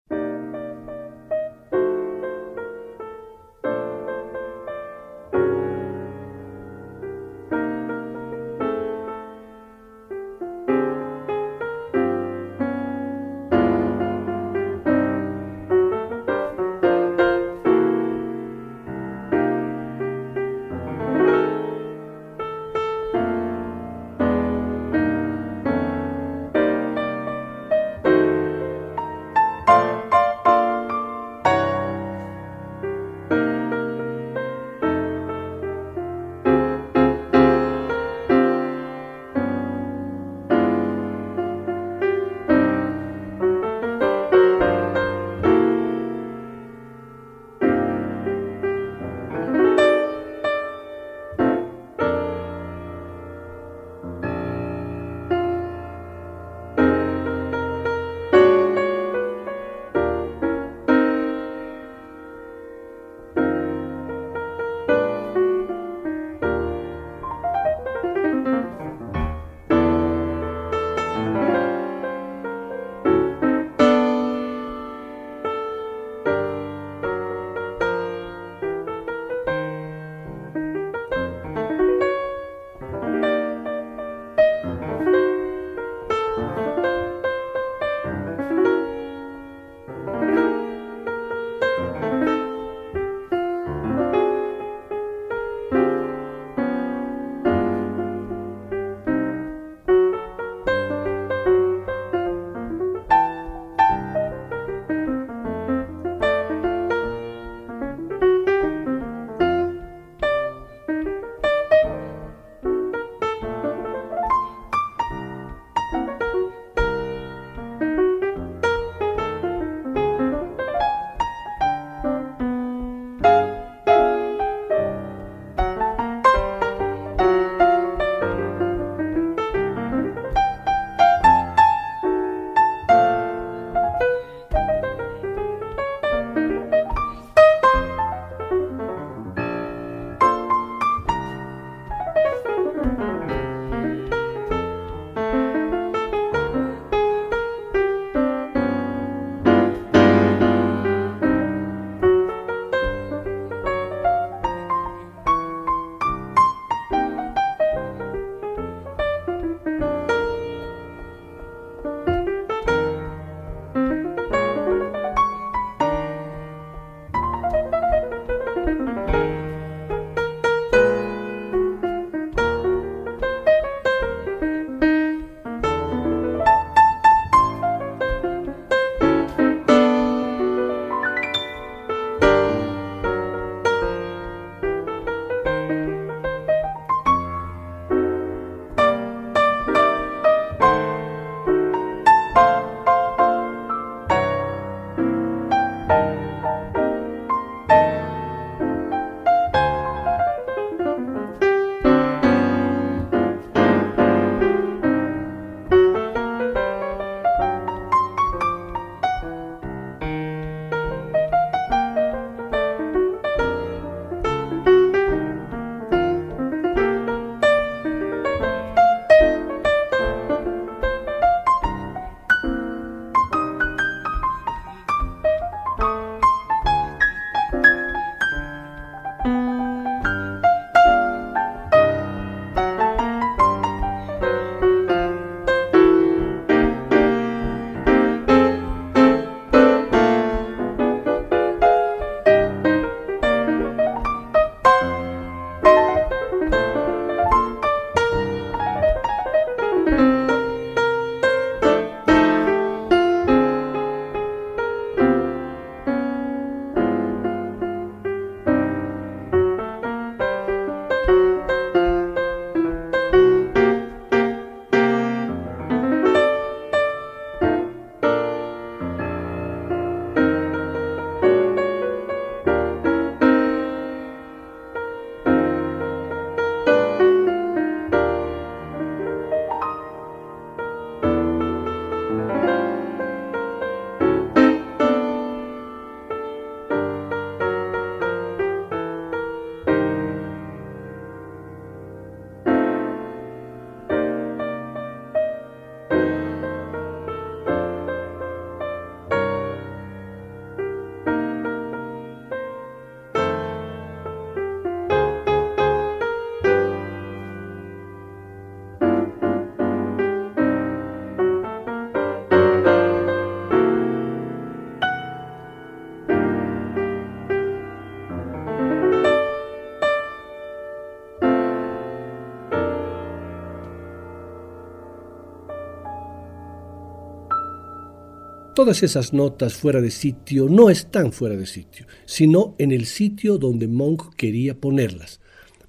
Todas 328.63 328.81
esas 328.81 329.11
notas 329.11 329.55
fuera 329.55 329.81
de 329.81 329.91
sitio 329.91 330.47
no 330.47 330.69
están 330.69 331.11
fuera 331.11 331.35
de 331.35 331.45
sitio, 331.45 331.85
sino 332.05 332.55
en 332.57 332.71
el 332.71 332.85
sitio 332.85 333.37
donde 333.37 333.67
Monk 333.67 334.15
quería 334.15 334.57
ponerlas. 334.57 335.19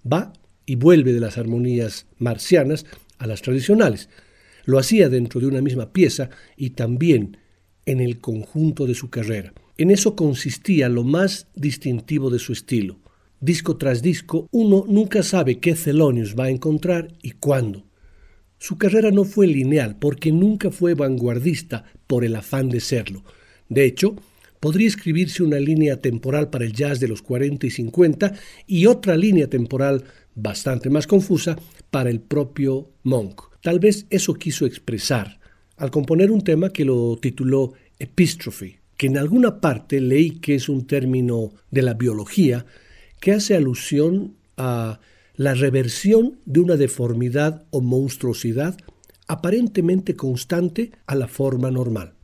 Va 0.07 0.33
y 0.65 0.77
vuelve 0.77 1.13
de 1.13 1.19
las 1.19 1.37
armonías 1.37 2.07
marcianas 2.19 2.87
a 3.19 3.27
las 3.27 3.43
tradicionales. 3.43 4.11
Lo 4.65 4.79
hacía 4.79 5.09
dentro 5.09 5.41
de 5.41 5.49
una 5.49 5.61
misma 5.61 5.93
pieza 5.93 6.31
y 6.57 6.71
también 6.71 7.39
en 7.85 7.99
el 7.99 8.21
conjunto 8.21 8.87
de 8.87 8.95
su 8.95 9.11
carrera. 9.11 9.53
En 9.77 9.91
eso 9.91 10.15
consistía 10.15 10.89
lo 10.89 11.03
más 11.03 11.49
distintivo 11.57 12.31
de 12.31 12.39
su 12.39 12.53
estilo. 12.53 13.01
Disco 13.41 13.77
tras 13.77 14.03
disco, 14.03 14.47
uno 14.53 14.85
nunca 14.87 15.25
sabe 15.25 15.59
qué 15.59 15.75
Thelonious 15.75 16.37
va 16.39 16.45
a 16.45 16.51
encontrar 16.51 17.09
y 17.23 17.33
cuándo. 17.33 17.87
Su 18.59 18.79
carrera 18.79 19.11
no 19.11 19.25
fue 19.25 19.49
lineal 19.49 19.97
porque 19.99 20.31
nunca 20.31 20.71
fue 20.71 20.95
vanguardista 20.95 21.85
por 22.07 22.25
el 22.25 22.37
afán 22.37 22.69
de 22.69 22.81
serlo. 22.81 23.25
De 23.69 23.85
hecho, 23.85 24.17
podría 24.61 24.89
escribirse 24.89 25.43
una 25.43 25.59
línea 25.59 26.01
temporal 26.01 26.51
para 26.51 26.65
el 26.65 26.73
jazz 26.73 27.01
de 27.01 27.09
los 27.09 27.23
40 27.23 27.67
y 27.67 27.71
50 27.71 28.35
y 28.67 28.87
otra 28.87 29.17
línea 29.17 29.49
temporal 29.49 30.05
bastante 30.35 30.91
más 30.91 31.07
confusa 31.07 31.57
para 31.91 32.11
el 32.11 32.21
propio 32.21 32.91
Monk. 33.03 33.43
Tal 33.63 33.79
vez 33.79 34.07
eso 34.11 34.35
quiso 34.35 34.67
expresar 34.67 35.39
al 35.77 35.91
componer 35.91 36.31
un 36.31 36.43
tema 36.43 36.71
que 36.71 36.85
lo 36.85 37.19
tituló 37.21 37.73
Epistrophe, 37.99 38.81
que 38.97 39.07
en 39.07 39.19
alguna 39.19 39.61
parte 39.61 40.01
leí 40.01 40.31
que 40.31 40.55
es 40.55 40.69
un 40.69 40.87
término 40.87 41.53
de 41.71 41.83
la 41.83 41.95
biología 41.95 42.67
que 43.21 43.33
hace 43.33 43.55
alusión 43.57 44.37
a 44.57 45.01
la 45.37 45.55
reversión 45.55 46.39
de 46.45 46.61
una 46.61 46.77
deformidad 46.77 47.65
o 47.71 47.81
monstruosidad 47.81 48.77
aparentemente 49.27 50.15
constante 50.15 50.93
a 51.07 51.15
la 51.15 51.29
forma 51.29 51.71
normal. 51.71 52.15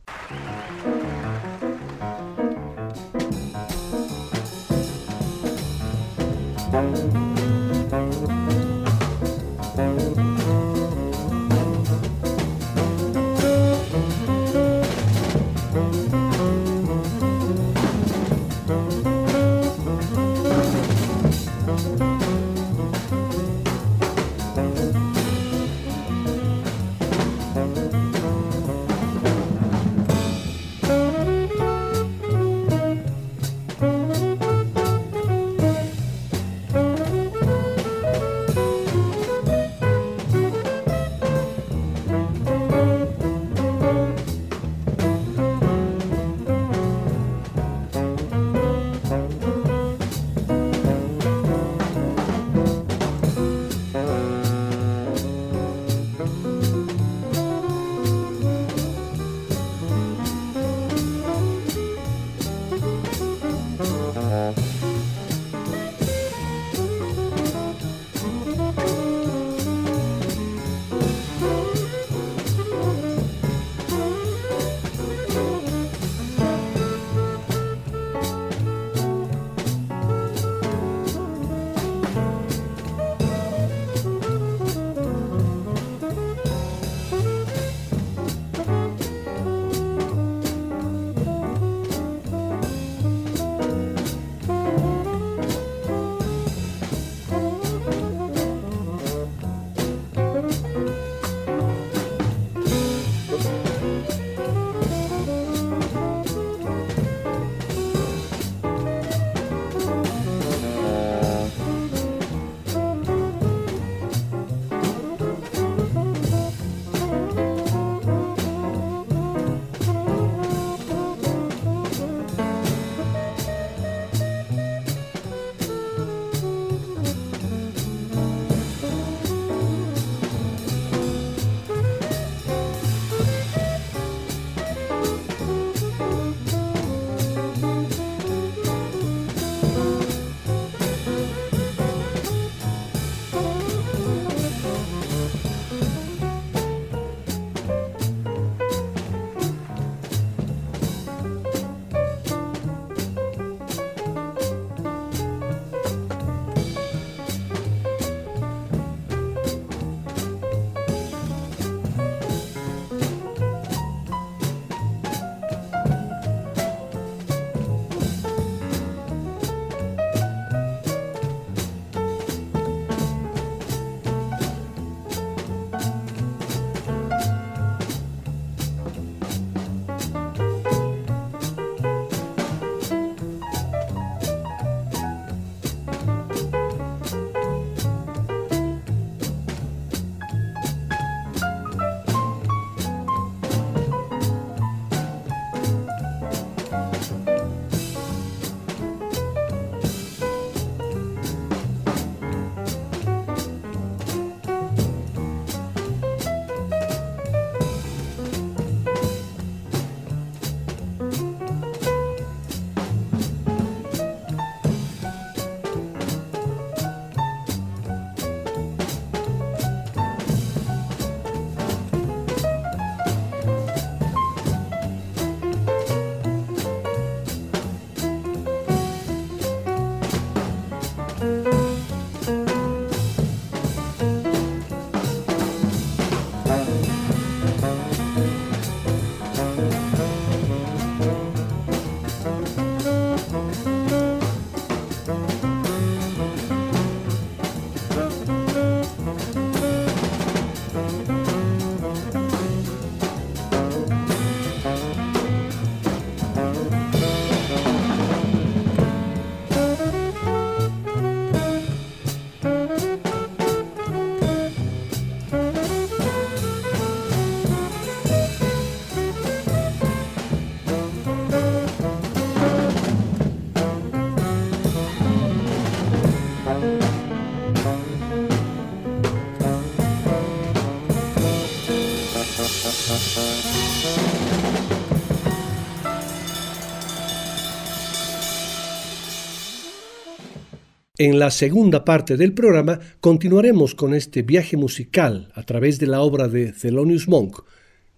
En 291.03 291.17
la 291.17 291.31
segunda 291.31 291.83
parte 291.83 292.15
del 292.15 292.31
programa 292.31 292.79
continuaremos 292.99 293.73
con 293.73 293.95
este 293.95 294.21
viaje 294.21 294.55
musical 294.55 295.31
a 295.33 295.41
través 295.41 295.79
de 295.79 295.87
la 295.87 296.01
obra 296.01 296.27
de 296.27 296.51
Thelonious 296.51 297.07
Monk, 297.07 297.39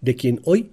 de 0.00 0.16
quien 0.16 0.40
hoy, 0.44 0.70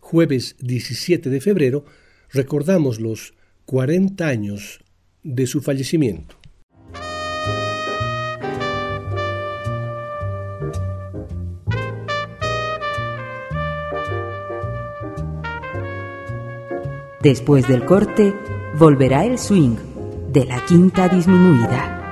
jueves 0.00 0.56
17 0.60 1.28
de 1.28 1.40
febrero, 1.42 1.84
recordamos 2.32 3.00
los 3.00 3.34
40 3.66 4.26
años 4.26 4.80
de 5.22 5.46
su 5.46 5.60
fallecimiento. 5.60 6.38
Después 17.22 17.68
del 17.68 17.84
corte, 17.84 18.32
volverá 18.78 19.26
el 19.26 19.38
swing 19.38 19.76
de 20.34 20.44
la 20.46 20.58
quinta 20.66 21.08
disminuida. 21.08 22.03